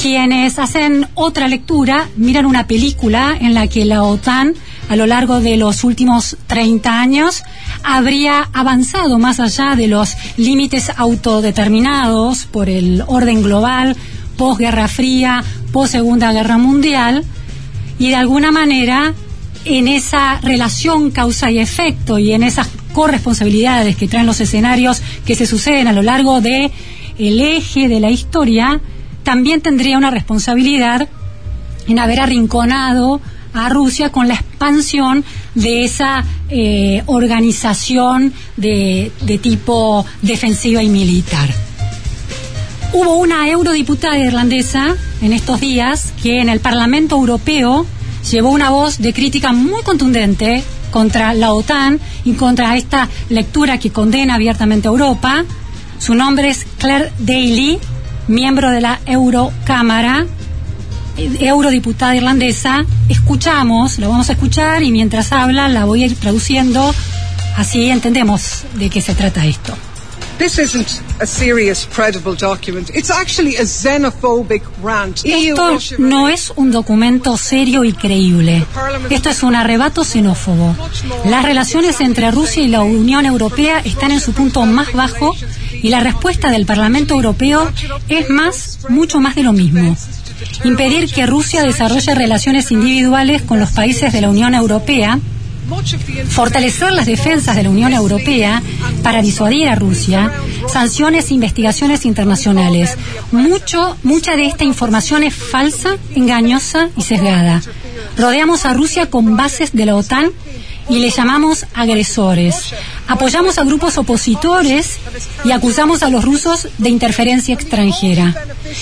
[0.00, 4.54] Quienes hacen otra lectura miran una película en la que la OTAN
[4.88, 7.42] a lo largo de los últimos 30 años
[7.82, 13.96] habría avanzado más allá de los límites autodeterminados por el orden global,
[14.36, 17.24] posguerra fría, post segunda guerra mundial,
[18.00, 19.14] y de alguna manera
[19.66, 25.36] en esa relación causa y efecto y en esas corresponsabilidades que traen los escenarios que
[25.36, 26.72] se suceden a lo largo de
[27.18, 28.80] el eje de la historia,
[29.22, 31.08] también tendría una responsabilidad
[31.86, 33.20] en haber arrinconado
[33.52, 35.22] a Rusia con la expansión
[35.54, 41.50] de esa eh, organización de, de tipo defensiva y militar.
[42.92, 47.86] Hubo una eurodiputada irlandesa en estos días que en el Parlamento Europeo
[48.28, 53.90] llevó una voz de crítica muy contundente contra la OTAN y contra esta lectura que
[53.92, 55.44] condena abiertamente a Europa.
[56.00, 57.78] Su nombre es Claire Daly,
[58.26, 60.26] miembro de la Eurocámara,
[61.16, 62.84] eh, eurodiputada irlandesa.
[63.08, 66.92] Escuchamos, la vamos a escuchar y mientras habla la voy a ir traduciendo,
[67.56, 69.74] así entendemos de qué se trata esto.
[70.40, 72.88] This isn't a serious, credible document.
[72.94, 75.22] It's actually a xenophobic rant.
[75.26, 78.64] EU Esto no es un documento serio y creíble.
[79.10, 80.74] Esto es un arrebato xenófobo.
[81.26, 85.36] Las relaciones entre Rusia y la Unión Europea están en su punto más bajo
[85.74, 87.70] y la respuesta del Parlamento Europeo
[88.08, 89.94] es más, mucho más de lo mismo.
[90.64, 95.18] Impedir que Rusia desarrolle relaciones individuales con los países de la Unión Europea
[96.28, 98.62] fortalecer las defensas de la Unión Europea
[99.02, 100.32] para disuadir a Rusia,
[100.68, 102.96] sanciones e investigaciones internacionales.
[103.32, 107.62] Mucho, mucha de esta información es falsa, engañosa y sesgada.
[108.16, 110.30] Rodeamos a Rusia con bases de la OTAN
[110.88, 112.74] y le llamamos agresores.
[113.06, 114.98] Apoyamos a grupos opositores
[115.44, 118.34] y acusamos a los rusos de interferencia extranjera.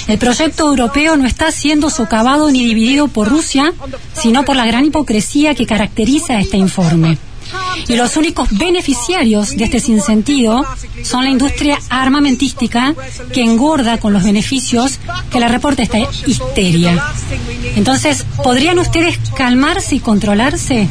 [0.06, 3.72] El proyecto europeo no está siendo socavado ni dividido por Rusia,
[4.14, 7.18] sino por la gran hipocresía que caracteriza este informe.
[7.86, 10.64] Y los únicos beneficiarios de este sinsentido
[11.02, 12.94] son la industria armamentística
[13.32, 14.98] que engorda con los beneficios
[15.30, 17.02] que le reporta esta histeria.
[17.76, 20.88] Entonces, ¿podrían ustedes calmarse y controlarse?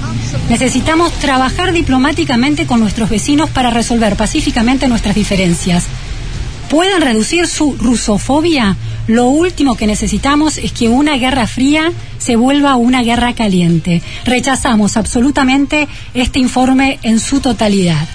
[0.49, 5.85] Necesitamos trabajar diplomáticamente con nuestros vecinos para resolver pacíficamente nuestras diferencias.
[6.69, 8.75] ¿Pueden reducir su rusofobia?
[9.07, 14.01] Lo último que necesitamos es que una guerra fría se vuelva una guerra caliente.
[14.25, 18.05] Rechazamos absolutamente este informe en su totalidad.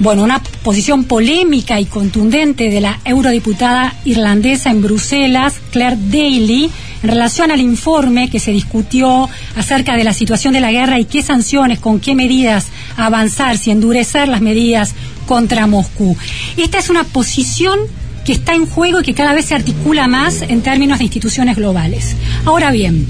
[0.00, 6.70] Bueno, una posición polémica y contundente de la eurodiputada irlandesa en Bruselas, Claire Daly,
[7.02, 11.04] en relación al informe que se discutió acerca de la situación de la guerra y
[11.04, 12.66] qué sanciones, con qué medidas
[12.96, 14.94] avanzar, si endurecer las medidas
[15.28, 16.16] contra Moscú.
[16.56, 17.78] Esta es una posición
[18.24, 21.54] que está en juego y que cada vez se articula más en términos de instituciones
[21.54, 22.16] globales.
[22.46, 23.06] Ahora bien,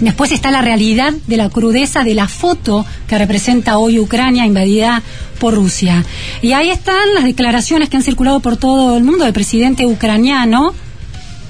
[0.00, 5.02] después está la realidad de la crudeza de la foto que representa hoy Ucrania invadida
[5.38, 6.02] por Rusia.
[6.40, 10.72] Y ahí están las declaraciones que han circulado por todo el mundo del presidente ucraniano,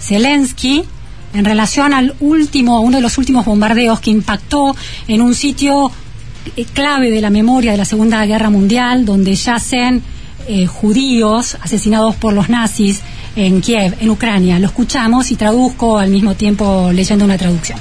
[0.00, 0.84] Zelensky,
[1.34, 4.74] en relación al último, uno de los últimos bombardeos que impactó
[5.08, 5.90] en un sitio
[6.56, 10.02] eh, clave de la memoria de la Segunda Guerra Mundial, donde yacen
[10.46, 13.00] eh, judíos asesinados por los nazis
[13.34, 14.58] en Kiev, en Ucrania.
[14.58, 17.78] Lo escuchamos y traduzco al mismo tiempo leyendo una traducción.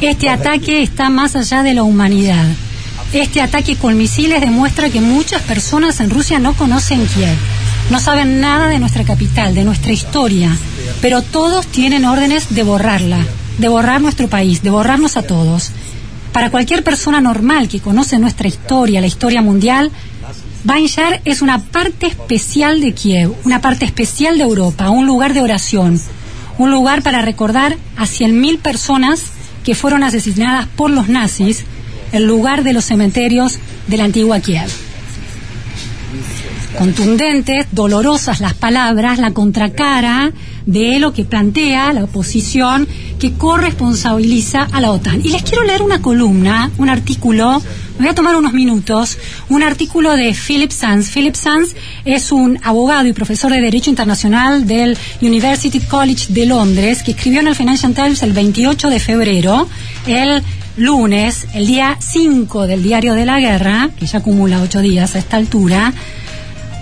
[0.00, 2.46] Este ataque está más allá de la humanidad.
[3.12, 7.36] Este ataque con misiles demuestra que muchas personas en Rusia no conocen Kiev,
[7.90, 10.56] no saben nada de nuestra capital, de nuestra historia,
[11.00, 13.18] pero todos tienen órdenes de borrarla,
[13.58, 15.70] de borrar nuestro país, de borrarnos a todos.
[16.32, 19.90] Para cualquier persona normal que conoce nuestra historia, la historia mundial,
[20.64, 25.40] Banjar es una parte especial de Kiev, una parte especial de Europa, un lugar de
[25.40, 26.00] oración,
[26.58, 29.22] un lugar para recordar a 100.000 personas
[29.64, 31.64] que fueron asesinadas por los nazis,
[32.12, 34.85] el lugar de los cementerios de la antigua Kiev.
[36.78, 40.32] Contundentes, dolorosas las palabras, la contracara
[40.66, 42.86] de lo que plantea la oposición
[43.18, 45.20] que corresponsabiliza a la OTAN.
[45.24, 47.62] Y les quiero leer una columna, un artículo,
[47.98, 49.16] me voy a tomar unos minutos,
[49.48, 51.10] un artículo de Philip Sands.
[51.10, 51.74] Philip Sands
[52.04, 57.40] es un abogado y profesor de Derecho Internacional del University College de Londres que escribió
[57.40, 59.66] en el Financial Times el 28 de febrero,
[60.06, 60.42] el
[60.76, 65.18] lunes, el día 5 del Diario de la Guerra, que ya acumula ocho días a
[65.18, 65.94] esta altura,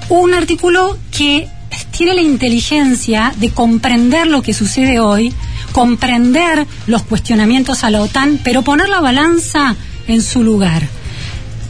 [0.08, 1.48] un artículo que
[1.96, 5.32] tiene la inteligencia de comprender lo que sucede hoy,
[5.72, 9.74] comprender los cuestionamientos a la OTAN, pero poner la balanza
[10.06, 10.82] en su lugar.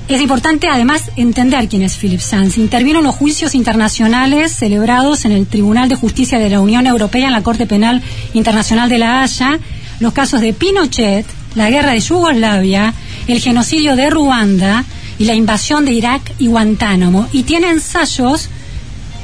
[0.06, 2.58] Es importante además entender quién es Philip Sands.
[2.58, 7.28] Intervino en los juicios internacionales celebrados en el Tribunal de Justicia de la Unión Europea
[7.28, 8.02] en la Corte Penal
[8.34, 9.58] Internacional de La Haya,
[10.00, 11.24] los casos de Pinochet,
[11.54, 12.92] la guerra de Yugoslavia,
[13.28, 14.84] el genocidio de Ruanda
[15.18, 17.28] y la invasión de Irak y Guantánamo.
[17.32, 18.48] Y tiene ensayos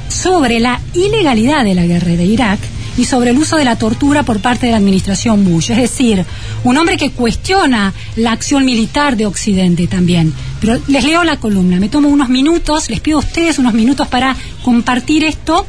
[0.09, 2.59] sobre la ilegalidad de la guerra de Irak
[2.97, 5.70] y sobre el uso de la tortura por parte de la administración Bush.
[5.70, 6.24] Es decir,
[6.64, 10.34] un hombre que cuestiona la acción militar de Occidente también.
[10.61, 14.09] Pero les leo la columna, me tomo unos minutos, les pido a ustedes unos minutos
[14.09, 15.66] para compartir esto,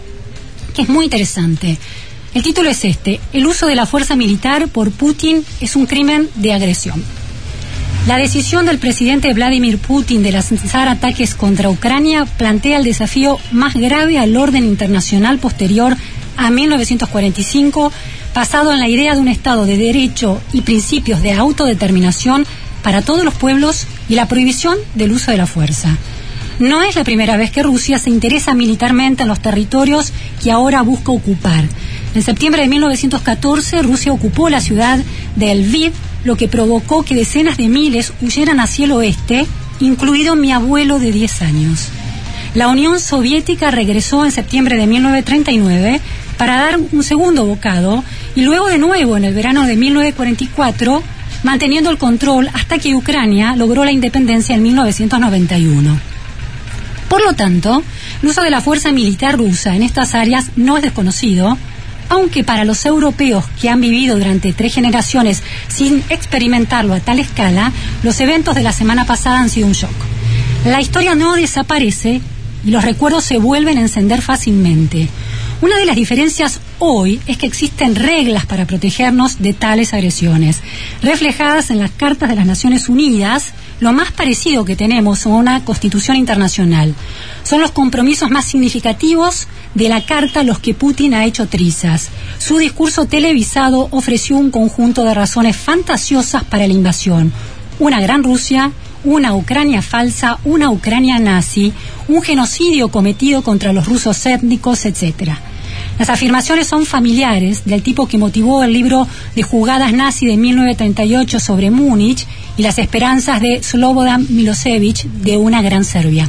[0.75, 1.77] que es muy interesante.
[2.33, 6.29] El título es este, el uso de la fuerza militar por Putin es un crimen
[6.35, 7.03] de agresión.
[8.07, 13.75] La decisión del presidente Vladimir Putin de lanzar ataques contra Ucrania plantea el desafío más
[13.75, 15.95] grave al orden internacional posterior
[16.35, 17.93] a 1945,
[18.33, 22.47] basado en la idea de un Estado de derecho y principios de autodeterminación
[22.81, 25.95] para todos los pueblos y la prohibición del uso de la fuerza.
[26.57, 30.11] No es la primera vez que Rusia se interesa militarmente en los territorios
[30.43, 31.65] que ahora busca ocupar.
[32.15, 34.99] En septiembre de 1914, Rusia ocupó la ciudad
[35.35, 35.93] de Lviv,
[36.23, 39.45] lo que provocó que decenas de miles huyeran hacia el oeste,
[39.79, 41.89] incluido mi abuelo de 10 años.
[42.53, 46.01] La Unión Soviética regresó en septiembre de 1939
[46.37, 48.03] para dar un segundo bocado
[48.35, 51.01] y luego de nuevo en el verano de 1944,
[51.43, 55.99] manteniendo el control hasta que Ucrania logró la independencia en 1991.
[57.07, 57.83] Por lo tanto,
[58.21, 61.57] el uso de la fuerza militar rusa en estas áreas no es desconocido,
[62.11, 67.71] aunque para los europeos que han vivido durante tres generaciones sin experimentarlo a tal escala,
[68.03, 69.95] los eventos de la semana pasada han sido un shock.
[70.65, 72.19] La historia no desaparece
[72.65, 75.07] y los recuerdos se vuelven a encender fácilmente.
[75.61, 80.59] Una de las diferencias hoy es que existen reglas para protegernos de tales agresiones,
[81.03, 85.63] reflejadas en las cartas de las Naciones Unidas, lo más parecido que tenemos a una
[85.63, 86.95] constitución internacional.
[87.43, 92.09] Son los compromisos más significativos de la carta los que Putin ha hecho trizas.
[92.39, 97.31] Su discurso televisado ofreció un conjunto de razones fantasiosas para la invasión.
[97.77, 98.71] Una gran Rusia,
[99.03, 101.71] una Ucrania falsa, una Ucrania nazi,
[102.07, 105.33] un genocidio cometido contra los rusos étnicos, etc.
[106.01, 111.39] Las afirmaciones son familiares del tipo que motivó el libro de jugadas nazi de 1938
[111.39, 112.25] sobre Múnich
[112.57, 116.27] y las esperanzas de Slobodan Milosevic de una gran Serbia.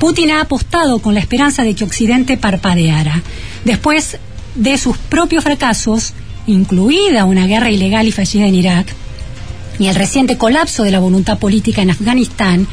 [0.00, 3.22] Putin ha apostado con la esperanza de que Occidente parpadeara.
[3.64, 4.18] Después
[4.56, 6.12] de sus propios fracasos,
[6.48, 8.92] incluida una guerra ilegal y fallida en Irak,
[9.78, 12.66] y el reciente colapso de la voluntad política en Afganistán,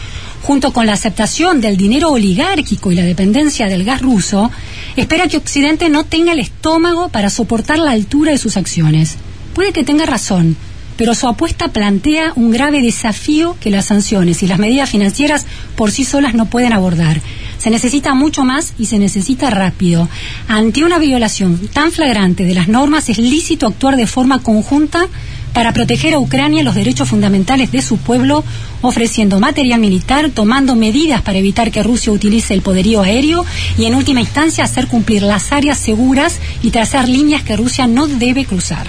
[0.48, 4.50] junto con la aceptación del dinero oligárquico y la dependencia del gas ruso,
[4.96, 9.18] espera que Occidente no tenga el estómago para soportar la altura de sus acciones.
[9.54, 10.56] Puede que tenga razón,
[10.96, 15.46] pero su apuesta plantea un grave desafío que las sanciones y las medidas financieras
[15.76, 17.20] por sí solas no pueden abordar.
[17.58, 20.08] Se necesita mucho más y se necesita rápido.
[20.48, 25.10] Ante una violación tan flagrante de las normas es lícito actuar de forma conjunta
[25.54, 28.44] para proteger a Ucrania los derechos fundamentales de su pueblo,
[28.82, 33.46] ofreciendo material militar, tomando medidas para evitar que Rusia utilice el poderío aéreo
[33.78, 38.08] y, en última instancia, hacer cumplir las áreas seguras y trazar líneas que Rusia no
[38.08, 38.88] debe cruzar.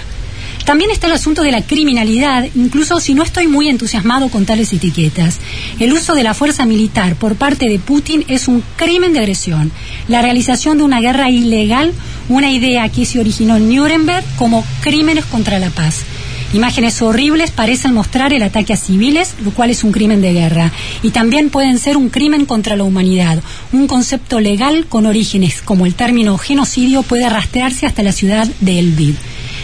[0.69, 4.71] También está el asunto de la criminalidad, incluso si no estoy muy entusiasmado con tales
[4.71, 5.39] etiquetas.
[5.79, 9.71] El uso de la fuerza militar por parte de Putin es un crimen de agresión.
[10.07, 11.91] La realización de una guerra ilegal,
[12.27, 16.03] una idea que se originó en Nuremberg como crímenes contra la paz.
[16.51, 20.71] Imágenes horribles parecen mostrar el ataque a civiles, lo cual es un crimen de guerra.
[21.03, 23.39] Y también pueden ser un crimen contra la humanidad.
[23.71, 28.81] Un concepto legal con orígenes como el término genocidio puede rastrearse hasta la ciudad de
[28.81, 29.15] Lviv.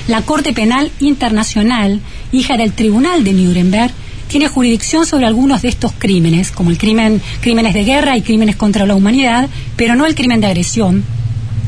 [0.07, 3.91] La Corte Penal Internacional, hija del Tribunal de Nuremberg,
[4.27, 8.55] tiene jurisdicción sobre algunos de estos crímenes, como el crimen, crímenes de guerra y crímenes
[8.55, 11.03] contra la humanidad, pero no el crimen de agresión,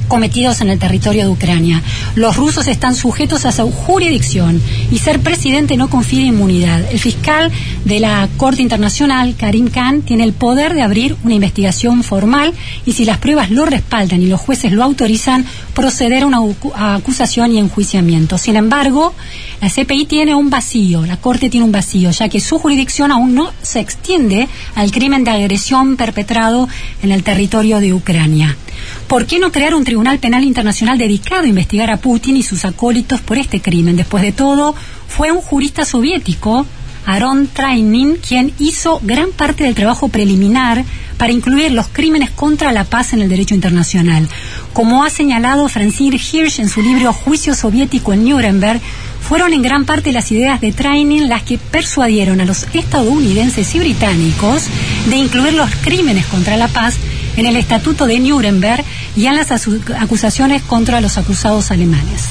[0.07, 1.81] cometidos en el territorio de Ucrania.
[2.15, 6.83] Los rusos están sujetos a su jurisdicción y ser presidente no confiere inmunidad.
[6.91, 7.51] El fiscal
[7.85, 12.53] de la Corte Internacional, Karim Khan, tiene el poder de abrir una investigación formal
[12.85, 16.39] y si las pruebas lo respaldan y los jueces lo autorizan, proceder a una
[16.95, 18.37] acusación y enjuiciamiento.
[18.37, 19.13] Sin embargo,
[19.61, 23.33] la CPI tiene un vacío, la Corte tiene un vacío, ya que su jurisdicción aún
[23.33, 26.67] no se extiende al crimen de agresión perpetrado
[27.01, 28.55] en el territorio de Ucrania.
[29.07, 32.65] ¿Por qué no crear un tribunal penal internacional dedicado a investigar a Putin y sus
[32.65, 33.95] acólitos por este crimen?
[33.95, 34.75] Después de todo,
[35.07, 36.65] fue un jurista soviético,
[37.05, 40.83] Aaron Trainin, quien hizo gran parte del trabajo preliminar
[41.17, 44.27] para incluir los crímenes contra la paz en el derecho internacional.
[44.73, 48.81] Como ha señalado Francine Hirsch en su libro Juicio soviético en Nuremberg,
[49.21, 53.79] fueron en gran parte las ideas de Trainin las que persuadieron a los estadounidenses y
[53.79, 54.63] británicos
[55.09, 56.95] de incluir los crímenes contra la paz
[57.35, 58.83] en el Estatuto de Nuremberg
[59.17, 62.25] y en las acusaciones contra los acusados alemanes.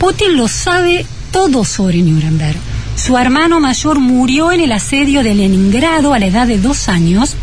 [0.00, 2.56] Putin lo sabe todo sobre Nuremberg.
[2.96, 7.34] Su hermano mayor murió en el asedio de Leningrado a la edad de dos años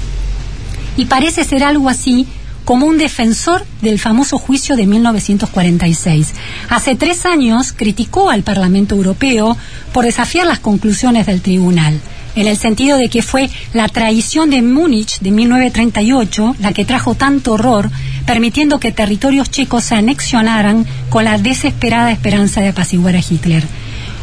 [0.98, 2.28] y parece ser algo así
[2.66, 6.34] como un defensor del famoso juicio de 1946.
[6.70, 9.56] Hace tres años criticó al Parlamento Europeo
[9.94, 12.00] por desafiar las conclusiones del tribunal,
[12.36, 17.16] en el sentido de que fue la traición de Múnich de 1938 la que trajo
[17.16, 17.90] tanto horror,
[18.26, 23.64] permitiendo que territorios checos se anexionaran con la desesperada esperanza de apaciguar a Hitler.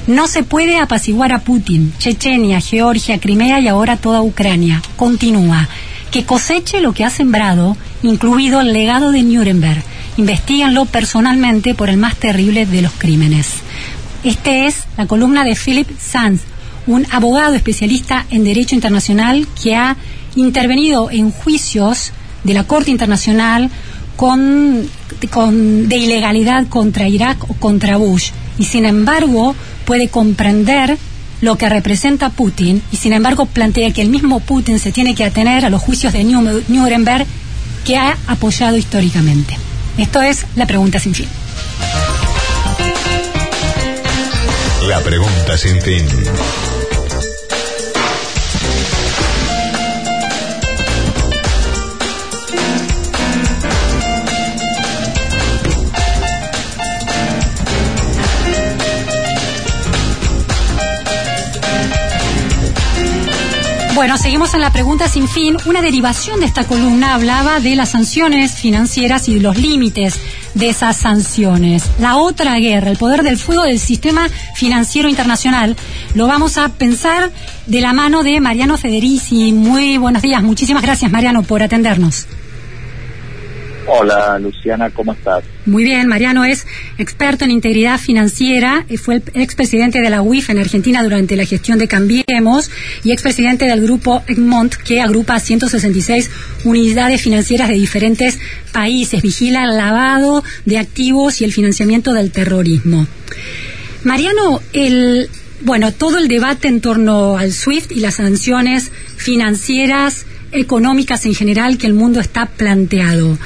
[0.06, 4.82] No se puede apaciguar a Putin, Chechenia, Georgia, Crimea y ahora toda Ucrania.
[4.96, 5.68] Continúa.
[6.10, 9.82] Que coseche lo que ha sembrado, incluido el legado de Nuremberg.
[10.16, 13.46] Investíganlo personalmente por el más terrible de los crímenes.
[14.24, 16.42] Este es la columna de Philip Sanz,
[16.90, 19.96] un abogado especialista en Derecho Internacional que ha
[20.34, 22.12] intervenido en juicios
[22.44, 23.70] de la Corte Internacional
[24.16, 24.88] con,
[25.88, 28.30] de ilegalidad contra Irak o contra Bush.
[28.58, 30.98] Y sin embargo puede comprender
[31.40, 35.24] lo que representa Putin y sin embargo plantea que el mismo Putin se tiene que
[35.24, 37.26] atener a los juicios de Nurem- Nuremberg
[37.84, 39.56] que ha apoyado históricamente.
[39.96, 41.26] Esto es la pregunta sin fin.
[44.88, 46.04] La pregunta sin fin.
[64.00, 65.58] Bueno, seguimos en la pregunta sin fin.
[65.66, 70.18] Una derivación de esta columna hablaba de las sanciones financieras y de los límites
[70.54, 71.84] de esas sanciones.
[71.98, 75.76] La otra guerra, el poder del fuego del sistema financiero internacional,
[76.14, 77.30] lo vamos a pensar
[77.66, 79.52] de la mano de Mariano Federici.
[79.52, 80.42] Muy buenos días.
[80.42, 82.26] Muchísimas gracias, Mariano, por atendernos.
[83.92, 85.42] Hola Luciana, ¿cómo estás?
[85.66, 86.64] Muy bien, Mariano es
[86.96, 91.44] experto en integridad financiera, eh, fue el expresidente de la UIF en Argentina durante la
[91.44, 92.70] gestión de Cambiemos
[93.02, 96.30] y expresidente del grupo Egmont que agrupa 166
[96.62, 98.38] unidades financieras de diferentes
[98.70, 103.08] países, vigila el lavado de activos y el financiamiento del terrorismo.
[104.04, 105.28] Mariano, el,
[105.62, 111.78] bueno, todo el debate en torno al SWIFT y las sanciones financieras económicas en general
[111.78, 113.38] que el mundo está planteado.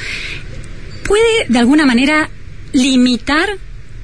[1.04, 2.30] ¿Puede de alguna manera
[2.72, 3.48] limitar,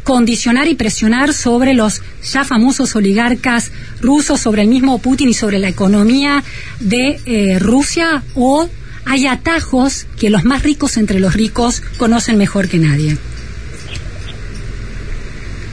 [0.05, 5.59] condicionar y presionar sobre los ya famosos oligarcas rusos, sobre el mismo Putin y sobre
[5.59, 6.45] la economía
[6.81, 8.23] de eh, Rusia?
[8.35, 8.69] ¿O
[9.07, 13.17] hay atajos que los más ricos entre los ricos conocen mejor que nadie?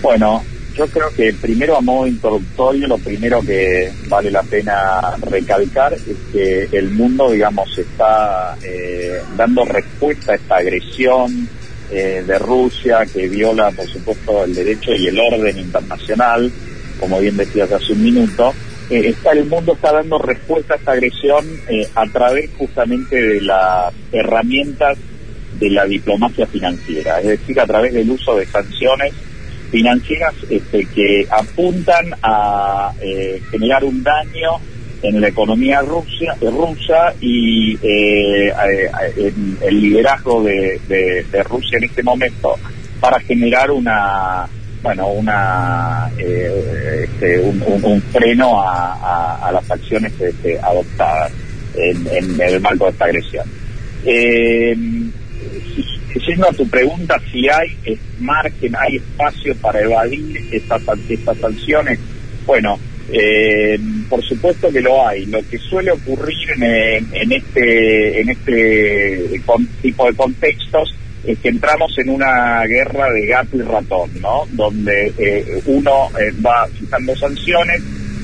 [0.02, 0.44] Bueno,
[0.78, 6.04] yo creo que primero a modo introductorio lo primero que vale la pena recalcar es
[6.32, 11.50] que el mundo, digamos, está eh, dando respuesta a esta agresión
[11.90, 16.52] eh, de Rusia que viola, por supuesto, el derecho y el orden internacional,
[17.00, 18.54] como bien decías hace un minuto.
[18.90, 23.42] Eh, está el mundo está dando respuesta a esta agresión eh, a través justamente de
[23.42, 24.98] las herramientas
[25.60, 29.14] de la diplomacia financiera, es decir, a través del uso de sanciones
[29.72, 34.51] financieras este, que apuntan a eh, generar un daño
[35.03, 38.51] en la economía rusa, rusa y eh,
[39.18, 42.55] en el liderazgo de, Rusia en este momento
[42.99, 44.47] para generar una
[44.82, 51.32] bueno una eh, este, un, freno a, las acciones este, adoptadas
[51.76, 53.45] en, en, el marco de esta agresión.
[56.26, 57.78] Yendo a tu pregunta, si hay
[58.20, 61.99] margen, hay espacio para evadir estas, estas sanciones,
[62.45, 62.80] bueno,
[63.11, 65.26] eh, por supuesto que lo hay.
[65.26, 69.41] Lo que suele ocurrir en, en este en este
[69.82, 70.93] tipo de contextos
[71.28, 74.45] es que entramos en una guerra de gato y ratón, ¿no?
[74.51, 77.82] Donde eh, uno eh, va fijando sanciones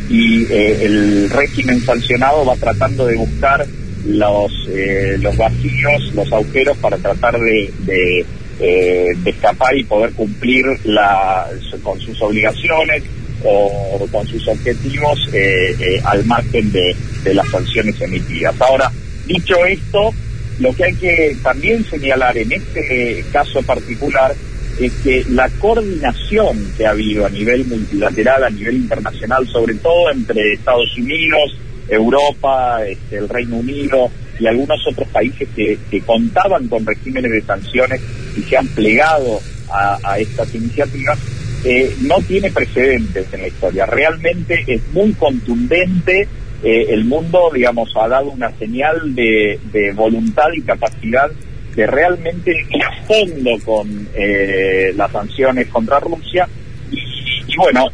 [0.09, 3.65] y eh, el régimen sancionado va tratando de buscar
[4.06, 8.26] los eh, los vacíos, los agujeros para tratar de,
[8.60, 11.47] eh, de escapar y poder cumplir la,
[11.82, 13.04] con sus obligaciones
[13.43, 16.95] o con sus objetivos eh, eh, al margen de
[17.34, 18.56] las sanciones emitidas.
[18.62, 18.91] Ahora,
[19.26, 20.14] dicho esto,
[20.60, 24.36] lo que hay que también señalar en este caso particular
[24.80, 30.12] es que la coordinación que ha habido a nivel multilateral, a nivel internacional, sobre todo
[30.12, 34.09] entre Estados Unidos, Europa, este, el Reino Unido
[34.39, 38.01] y algunos otros países que, contaban con regímenes de sanciones
[38.36, 41.19] y se han plegado a, a estas iniciativas,
[41.65, 43.86] eh, no tiene precedentes en la historia.
[43.86, 46.27] Realmente es muy contundente.
[46.61, 49.59] Eh, el mundo, digamos, ha dado una señal de,
[49.95, 51.31] voluntad y capacidad
[51.75, 56.47] de realmente ir a fondo con eh, las sanciones contra Rusia
[56.91, 57.88] y, y bueno,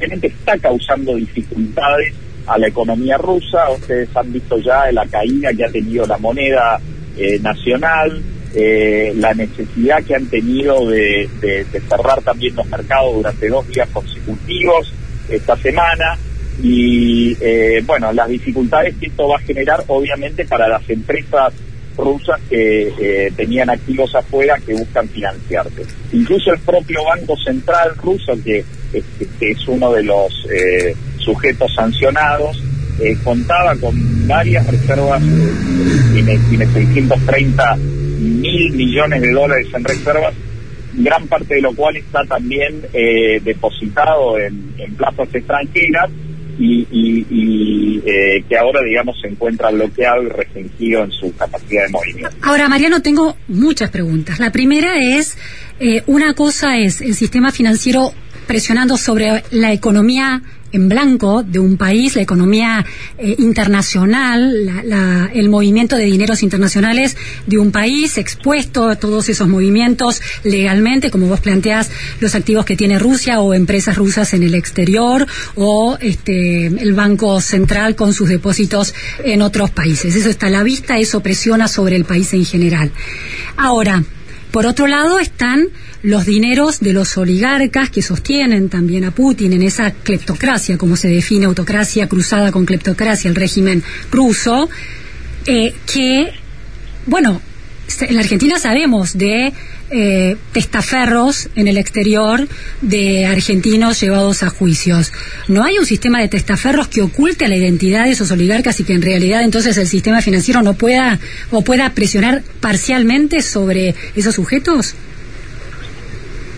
[0.00, 2.14] está causando dificultades
[2.50, 3.70] a la economía rusa.
[3.70, 6.80] Ustedes han visto ya la caída que ha tenido la moneda
[7.16, 8.22] eh, nacional,
[8.54, 11.28] eh, la necesidad que han tenido de,
[11.88, 14.92] cerrar también los mercados durante dos días consecutivos
[15.28, 16.18] esta semana
[16.60, 21.54] y eh, bueno, las dificultades que esto va a generar obviamente para las empresas
[21.96, 25.86] rusas que eh, tenían activos afuera que buscan financiarse.
[26.12, 29.02] Incluso el propio Banco Central ruso, que, que,
[29.38, 32.62] que es uno de los eh, sujetos sancionados,
[33.00, 33.94] eh, contaba con
[34.26, 35.52] varias reservas, eh,
[36.12, 40.34] tiene, tiene 630 mil millones de dólares en reservas,
[40.94, 46.10] gran parte de lo cual está también eh, depositado en, en plazas extranjeras
[46.60, 51.86] y, y, y eh, que ahora, digamos, se encuentra bloqueado y restringido en su capacidad
[51.86, 52.36] de movimiento.
[52.42, 54.38] Ahora, Mariano, tengo muchas preguntas.
[54.38, 55.38] La primera es,
[55.80, 58.12] eh, una cosa es el sistema financiero
[58.46, 60.42] presionando sobre la economía
[60.72, 62.84] en blanco de un país, la economía
[63.18, 67.16] eh, internacional, la, la, el movimiento de dineros internacionales
[67.46, 71.90] de un país expuesto a todos esos movimientos legalmente, como vos planteás,
[72.20, 77.40] los activos que tiene Rusia o empresas rusas en el exterior o este, el Banco
[77.40, 78.94] Central con sus depósitos
[79.24, 80.14] en otros países.
[80.14, 82.90] Eso está a la vista, eso presiona sobre el país en general.
[83.56, 84.02] Ahora,
[84.50, 85.68] por otro lado están
[86.02, 91.08] los dineros de los oligarcas que sostienen también a Putin en esa cleptocracia, como se
[91.08, 94.68] define autocracia cruzada con cleptocracia, el régimen ruso,
[95.46, 96.32] eh, que,
[97.06, 97.40] bueno,
[98.00, 99.52] en la Argentina sabemos de
[99.90, 102.46] eh, testaferros en el exterior
[102.80, 105.12] de argentinos llevados a juicios.
[105.48, 108.94] ¿No hay un sistema de testaferros que oculte la identidad de esos oligarcas y que
[108.94, 111.18] en realidad entonces el sistema financiero no pueda
[111.50, 114.94] o pueda presionar parcialmente sobre esos sujetos?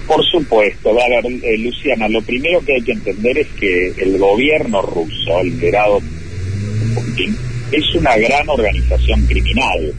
[0.07, 4.18] Por supuesto, a ver, eh, Luciana, lo primero que hay que entender es que el
[4.18, 6.01] gobierno ruso, liderado
[6.95, 7.37] por Putin,
[7.70, 9.95] es una gran organización criminal.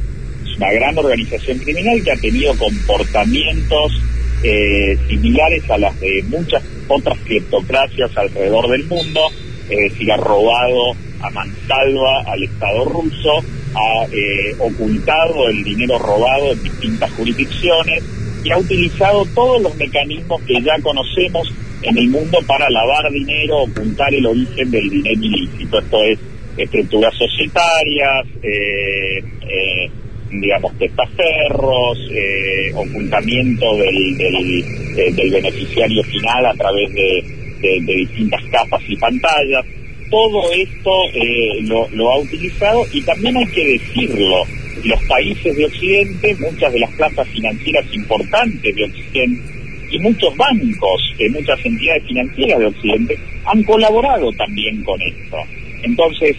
[0.64, 4.02] Una gran organización criminal que ha tenido comportamientos
[4.44, 9.20] eh, similares a las de muchas otras criptocracias alrededor del mundo,
[9.70, 13.44] es decir, ha robado a mansalva al Estado ruso,
[13.76, 18.02] ha eh, ocultado el dinero robado en distintas jurisdicciones
[18.46, 23.64] y ha utilizado todos los mecanismos que ya conocemos en el mundo para lavar dinero,
[23.64, 25.80] ocultar el origen del dinero ilícito.
[25.80, 26.20] Esto es
[26.56, 29.92] estructuras societarias, eh, eh,
[30.42, 34.64] digamos, testaferros, eh, ocultamiento del, del,
[34.98, 37.24] eh, del beneficiario final a través de,
[37.62, 39.66] de- distintas capas y pantallas.
[40.10, 44.44] Todo esto eh, lo, lo ha utilizado y también hay que decirlo,
[44.84, 49.42] los países de Occidente, muchas de las plazas financieras importantes de Occidente
[49.90, 55.38] y muchos bancos, eh, muchas entidades financieras de Occidente han colaborado también con esto.
[55.84, 56.36] Entonces,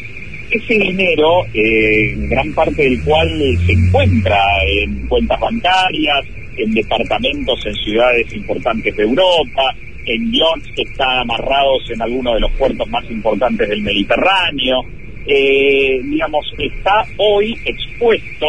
[0.50, 3.28] ese dinero, eh, gran parte del cual
[3.66, 6.24] se encuentra en cuentas bancarias,
[6.56, 9.74] en departamentos en ciudades importantes de Europa,
[10.06, 14.82] en yachts que están amarrados en algunos de los puertos más importantes del Mediterráneo,
[15.26, 18.46] eh, digamos, está hoy expuesto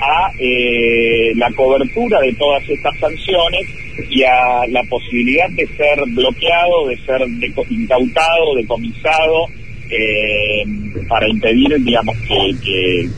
[0.00, 3.66] a eh, la cobertura de todas estas sanciones
[4.10, 7.22] y a la posibilidad de ser bloqueado, de ser
[7.70, 9.46] incautado, decomisado,
[9.90, 10.64] eh,
[11.08, 13.10] para impedir, digamos, que, que-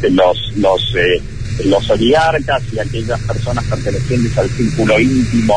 [0.00, 1.22] que los los eh,
[1.64, 5.54] los oligarcas y aquellas personas pertenecientes al círculo íntimo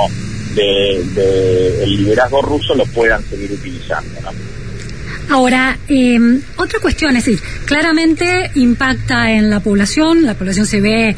[0.48, 4.20] del de, liderazgo ruso lo puedan seguir utilizando.
[4.22, 4.30] ¿no?
[5.30, 6.18] Ahora, eh,
[6.56, 11.16] otra cuestión es decir, claramente impacta en la población, la población se ve, eh,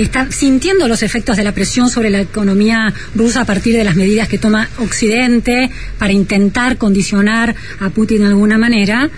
[0.00, 3.96] está sintiendo los efectos de la presión sobre la economía rusa a partir de las
[3.96, 9.10] medidas que toma Occidente para intentar condicionar a Putin de alguna manera.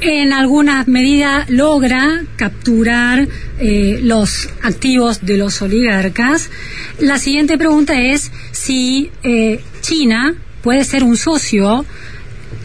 [0.00, 3.28] En alguna medida logra capturar
[3.58, 6.50] eh, los activos de los oligarcas.
[6.98, 11.86] La siguiente pregunta es si eh, China puede ser un socio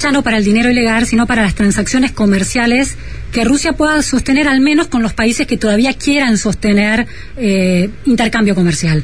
[0.01, 2.97] ya no para el dinero ilegal, sino para las transacciones comerciales
[3.31, 7.05] que Rusia pueda sostener al menos con los países que todavía quieran sostener
[7.37, 9.03] eh, intercambio comercial.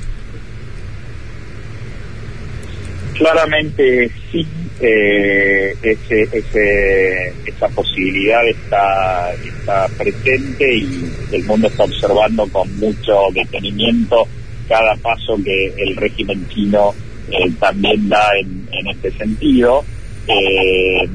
[3.14, 4.46] Claramente sí,
[4.80, 14.28] eh, ese, esa posibilidad está, está presente y el mundo está observando con mucho detenimiento
[14.68, 16.94] cada paso que el régimen chino
[17.32, 19.84] eh, también da en, en este sentido.
[20.28, 21.10] Eh,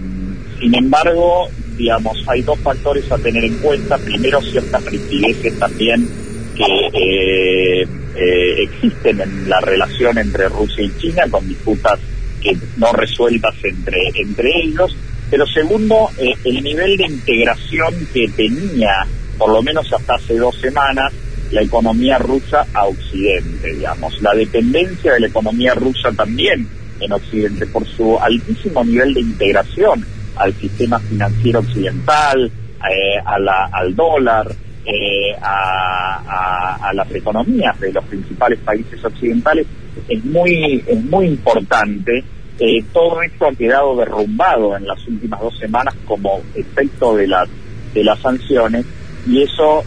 [0.60, 3.98] sin embargo, digamos, hay dos factores a tener en cuenta.
[3.98, 6.08] Primero, ciertas rigideces también
[6.54, 11.98] que eh, eh, existen en la relación entre Rusia y China, con disputas
[12.40, 14.96] que no resueltas entre, entre ellos.
[15.30, 19.06] Pero segundo, eh, el nivel de integración que tenía,
[19.38, 21.12] por lo menos hasta hace dos semanas,
[21.50, 24.20] la economía rusa a Occidente, digamos.
[24.22, 26.66] La dependencia de la economía rusa también
[27.04, 30.04] en Occidente por su altísimo nivel de integración
[30.36, 34.46] al sistema financiero occidental, eh, a la- al dólar,
[34.84, 39.66] eh, a, a- a las economías de los principales países occidentales
[40.08, 42.24] es muy es muy importante.
[42.58, 47.48] Eh, todo esto ha quedado derrumbado en las últimas dos semanas como efecto de las
[47.94, 48.86] de las sanciones
[49.26, 49.84] y eso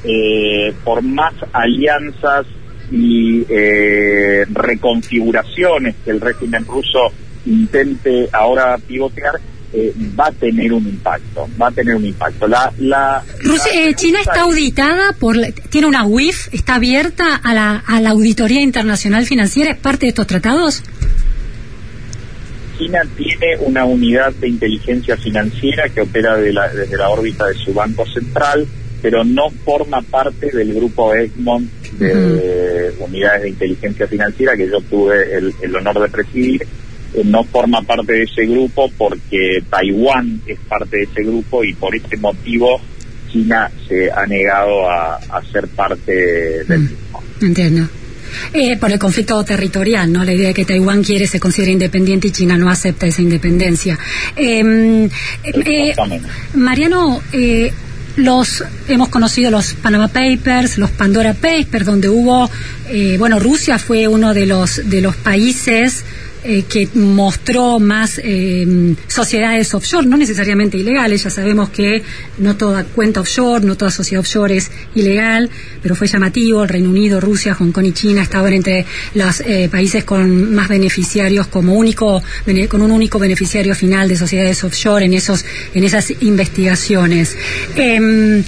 [0.83, 2.45] por más alianzas
[2.91, 6.99] y eh, reconfiguraciones que el régimen ruso
[7.45, 9.33] intente ahora pivotear
[9.73, 13.89] eh, va a tener un impacto va a tener un impacto la, la, Rusia, la
[13.89, 18.11] eh, China está auditada, por la- tiene una WIF, está abierta a la, a la
[18.11, 20.81] auditoría internacional financiera, es parte de estos tratados.
[22.77, 27.53] China tiene una unidad de inteligencia financiera que opera de la- desde la órbita de
[27.55, 28.67] su banco central,
[29.01, 31.69] pero no forma parte del grupo Egmont
[31.99, 36.61] de unidades de inteligencia financiera que yo tuve el, el honor de presidir.
[37.13, 41.73] Eh, no forma parte de ese grupo porque Taiwán es parte de ese grupo y
[41.73, 42.81] por ese motivo
[43.31, 46.13] China se ha negado a, a ser parte
[46.65, 47.23] del mismo.
[47.41, 47.87] Entiendo.
[48.53, 50.23] Eh, por el conflicto territorial, ¿no?
[50.23, 53.97] La idea de que Taiwán quiere se considera independiente y China no acepta esa independencia.
[54.35, 54.61] Eh,
[55.43, 56.27] eh, Exactamente.
[56.55, 57.71] Mariano, eh,
[58.15, 62.49] los hemos conocido los Panama Papers, los Pandora Papers, donde hubo,
[62.89, 66.03] eh, bueno, Rusia fue uno de los de los países
[66.47, 72.03] eh, que mostró más eh, sociedades offshore, no necesariamente ilegales, ya sabemos que
[72.37, 75.49] no toda cuenta offshore, no toda sociedad offshore es ilegal,
[75.81, 78.85] pero fue llamativo, el Reino Unido, Rusia, Hong Kong y China estaban entre
[79.15, 82.21] los eh, países con más beneficiarios como único,
[82.69, 85.43] con un único beneficiario final de sociedades offshore en esos,
[85.73, 87.35] en esas investigaciones.
[87.75, 88.43] Em,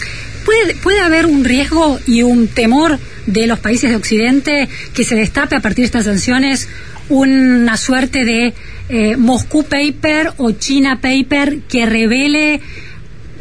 [0.46, 5.16] ¿Puede, ¿Puede haber un riesgo y un temor de los países de Occidente que se
[5.16, 6.68] destape a partir de estas sanciones
[7.10, 8.54] una suerte de
[8.90, 12.62] eh, Moscú Paper o China Paper que revele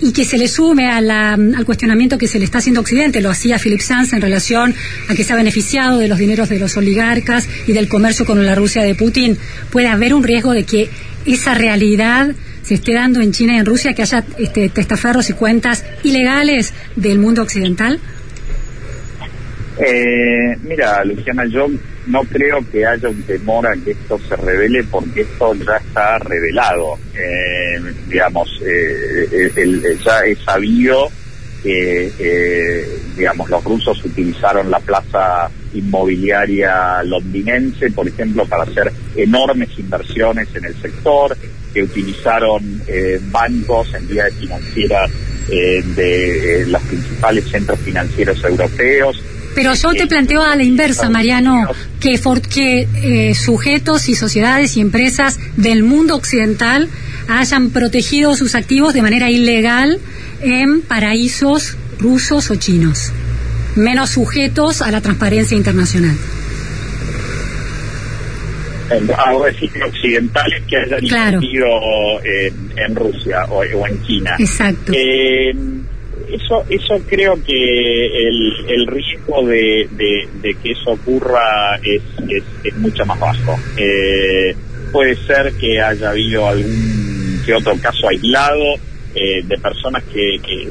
[0.01, 3.21] y que se le sume a la- al cuestionamiento que se le está haciendo Occidente,
[3.23, 4.75] lo hacía Philip Sanz en relación
[5.09, 8.45] a que se ha beneficiado de los dineros de los oligarcas y del comercio con
[8.45, 9.39] la Rusia de Putin,
[9.71, 10.91] puede haber un riesgo de que
[11.25, 15.33] esa realidad se esté dando en China y en Rusia, que haya este, testaferros y
[15.33, 17.99] cuentas ilegales del mundo occidental?
[19.79, 21.69] Eh, mira, Luciana, yo
[22.07, 26.19] no creo que haya un temor a que esto se revele porque esto ya está
[26.19, 26.99] revelado.
[27.15, 31.09] Eh, digamos, eh, eh, ya es sabido
[31.63, 39.77] que, eh, digamos, los rusos utilizaron la plaza inmobiliaria londinense, por ejemplo, para hacer enormes
[39.79, 41.37] inversiones en el sector,
[41.75, 42.83] que utilizaron
[43.31, 45.11] bancos, entidades financieras
[45.49, 49.23] de los principales centros financieros europeos,
[49.57, 51.67] Pero yo te planteo a la inversa, Mariano,
[51.99, 56.89] que, for- que eh, sujetos y sociedades y empresas del mundo occidental
[57.29, 59.99] hayan protegido sus activos de manera ilegal
[60.43, 63.11] en paraísos rusos o chinos,
[63.75, 66.17] menos sujetos a la transparencia internacional.
[68.91, 71.39] en- ahora sí que occidentales que hayan Claro.
[71.43, 71.67] invertido
[72.25, 74.37] en, en Rusia o, o en China.
[74.39, 74.93] Exacto.
[74.95, 75.53] Eh,
[76.33, 82.77] eso, eso creo que el, el riesgo de, de- que eso ocurra es, es, es
[82.77, 83.57] mucho más bajo.
[83.77, 84.55] Eh,
[84.93, 88.75] puede ser que haya habido algún que otro caso aislado
[89.15, 90.69] eh, de personas que, que,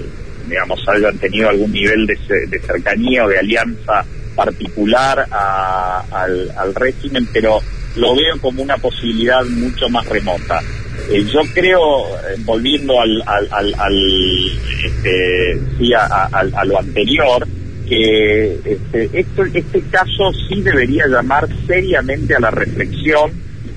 [0.47, 4.03] digamos, hayan tenido algún nivel de cercanía o de alianza
[4.35, 7.59] particular a- al, al régimen, pero
[7.95, 10.59] lo veo como una posibilidad mucho más remota.
[11.09, 14.51] Eh, yo creo, eh, volviendo al, al, al, al,
[14.83, 17.47] este, sí, a, lo anterior,
[17.87, 23.31] que este, esto, este caso sí debería llamar seriamente a la reflexión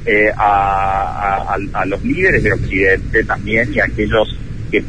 [0.07, 1.57] eh, a,
[1.87, 4.35] los líderes de Occidente también y a aquellos
[4.71, 4.83] que,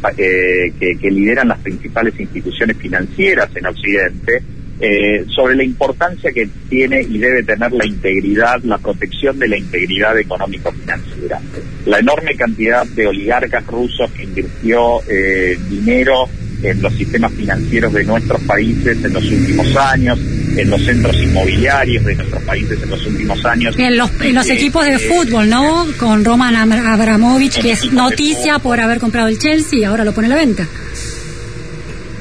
[0.80, 4.44] que lideran las principales instituciones financieras en Occidente
[4.82, 9.58] eh, sobre la importancia que tiene y debe tener la integridad, la protección de la
[9.58, 11.40] integridad económico-financiera.
[11.86, 16.30] La enorme cantidad de oligarcas rusos que invirtió eh, dinero
[16.62, 20.20] en los sistemas financieros de nuestros países en los últimos años,
[20.58, 23.76] en los centros inmobiliarios de nuestros países en los últimos años.
[23.78, 25.88] En los, en los Eh, equipos de eh, fútbol, ¿no?
[25.98, 30.14] Con Roman Abra- Abramovich, que es noticia por haber comprado el Chelsea y ahora lo
[30.14, 30.68] pone a la venta.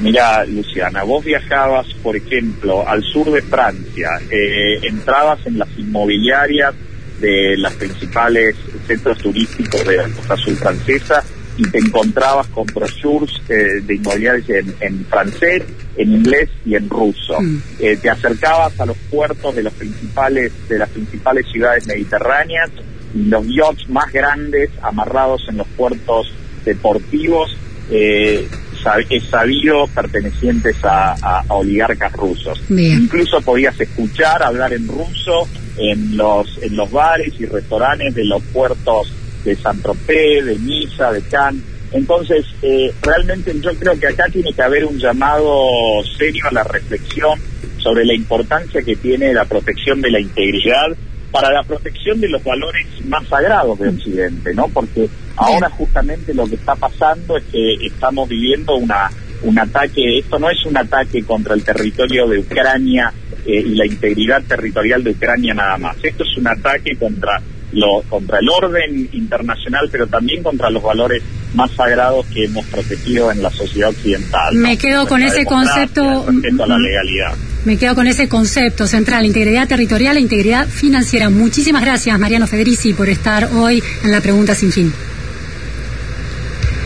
[0.01, 6.74] Mira, Luciana, vos viajabas, por ejemplo, al sur de Francia, eh, entrabas en las inmobiliarias
[7.20, 8.55] de las principales
[8.86, 11.24] centros turísticos de la costa sur francesa
[11.57, 15.64] y te encontrabas con brochures eh, de inmobiliarias en, en francés,
[15.96, 17.36] en inglés y en ruso.
[17.80, 22.70] Eh, te acercabas a los puertos de los principales de las principales ciudades mediterráneas
[23.12, 26.32] y los yachts más grandes amarrados en los puertos
[26.64, 27.57] deportivos
[27.90, 28.46] eh,
[28.83, 32.61] sab- es sabido pertenecientes a, a- a oligarcas rusos.
[32.68, 33.03] Bien.
[33.03, 38.43] Incluso podías escuchar hablar en ruso en los en los bares y restaurantes de los
[38.45, 39.12] puertos
[39.45, 41.62] de Saint-Tropez, de Niza, de Cannes.
[41.93, 45.59] Entonces, eh, realmente yo creo que acá tiene que haber un llamado
[46.18, 47.39] serio a la reflexión
[47.79, 50.89] sobre la importancia que tiene la protección de la integridad
[51.31, 54.68] para la protección de los valores más sagrados de Occidente, ¿no?
[54.68, 59.11] Porque ahora justamente lo que está pasando es que estamos viviendo una
[59.43, 63.12] un ataque, esto no es un ataque contra el territorio de Ucrania
[63.47, 65.97] eh, y la integridad territorial de Ucrania nada más.
[66.03, 67.41] Esto es un ataque contra
[67.73, 71.23] lo, contra el orden internacional, pero también contra los valores
[71.55, 74.55] más sagrados que hemos protegido en la sociedad occidental.
[74.55, 74.61] ¿no?
[74.61, 77.35] Me quedo con ese concepto, a la mm, legalidad.
[77.64, 81.31] Me quedo con ese concepto central, integridad territorial e integridad financiera.
[81.31, 84.93] Muchísimas gracias, Mariano Federici, por estar hoy en la Pregunta Sin Fin.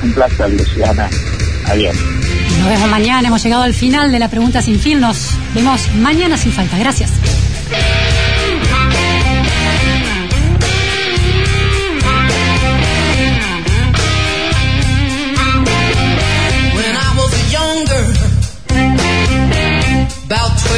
[0.02, 1.08] Un placer, Luciana.
[1.66, 1.96] Adiós.
[2.58, 3.28] Nos vemos mañana.
[3.28, 5.00] Hemos llegado al final de la Pregunta Sin Fin.
[5.00, 6.78] Nos vemos mañana sin falta.
[6.78, 7.10] Gracias.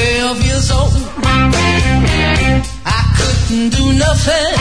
[0.05, 0.93] 12 years old.
[2.85, 4.53] I couldn't do nothing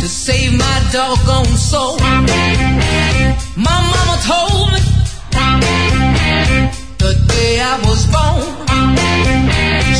[0.00, 1.96] to save my doggone soul.
[3.56, 4.80] My mama told me
[6.98, 8.44] the day I was born.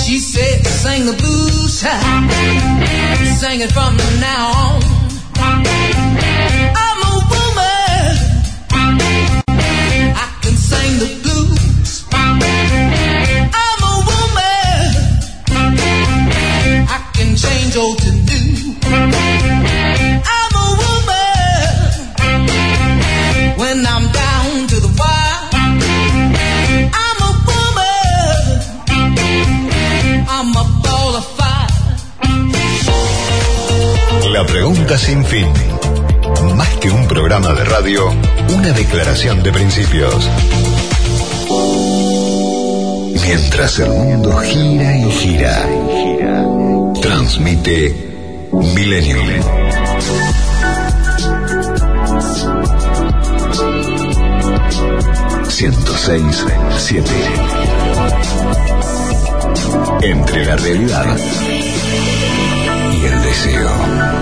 [0.04, 1.80] She said, sing the blues,
[3.40, 5.01] sing it from now on.
[17.74, 17.80] I'm
[20.54, 20.66] a
[23.56, 24.12] when I'm
[24.68, 24.88] to the.
[26.92, 27.30] I'm a.
[30.28, 31.68] I'm a ball of fire.
[34.32, 35.46] La pregunta sin fin.
[36.54, 38.10] Más que un programa de radio,
[38.54, 40.28] una declaración de principios.
[43.26, 45.66] Mientras el mundo gira y gira,
[47.22, 47.94] transmite
[48.74, 49.28] Millennium.
[55.96, 56.44] seis
[56.78, 57.10] siete
[60.02, 61.16] Entre la realidad
[62.92, 64.21] y el deseo.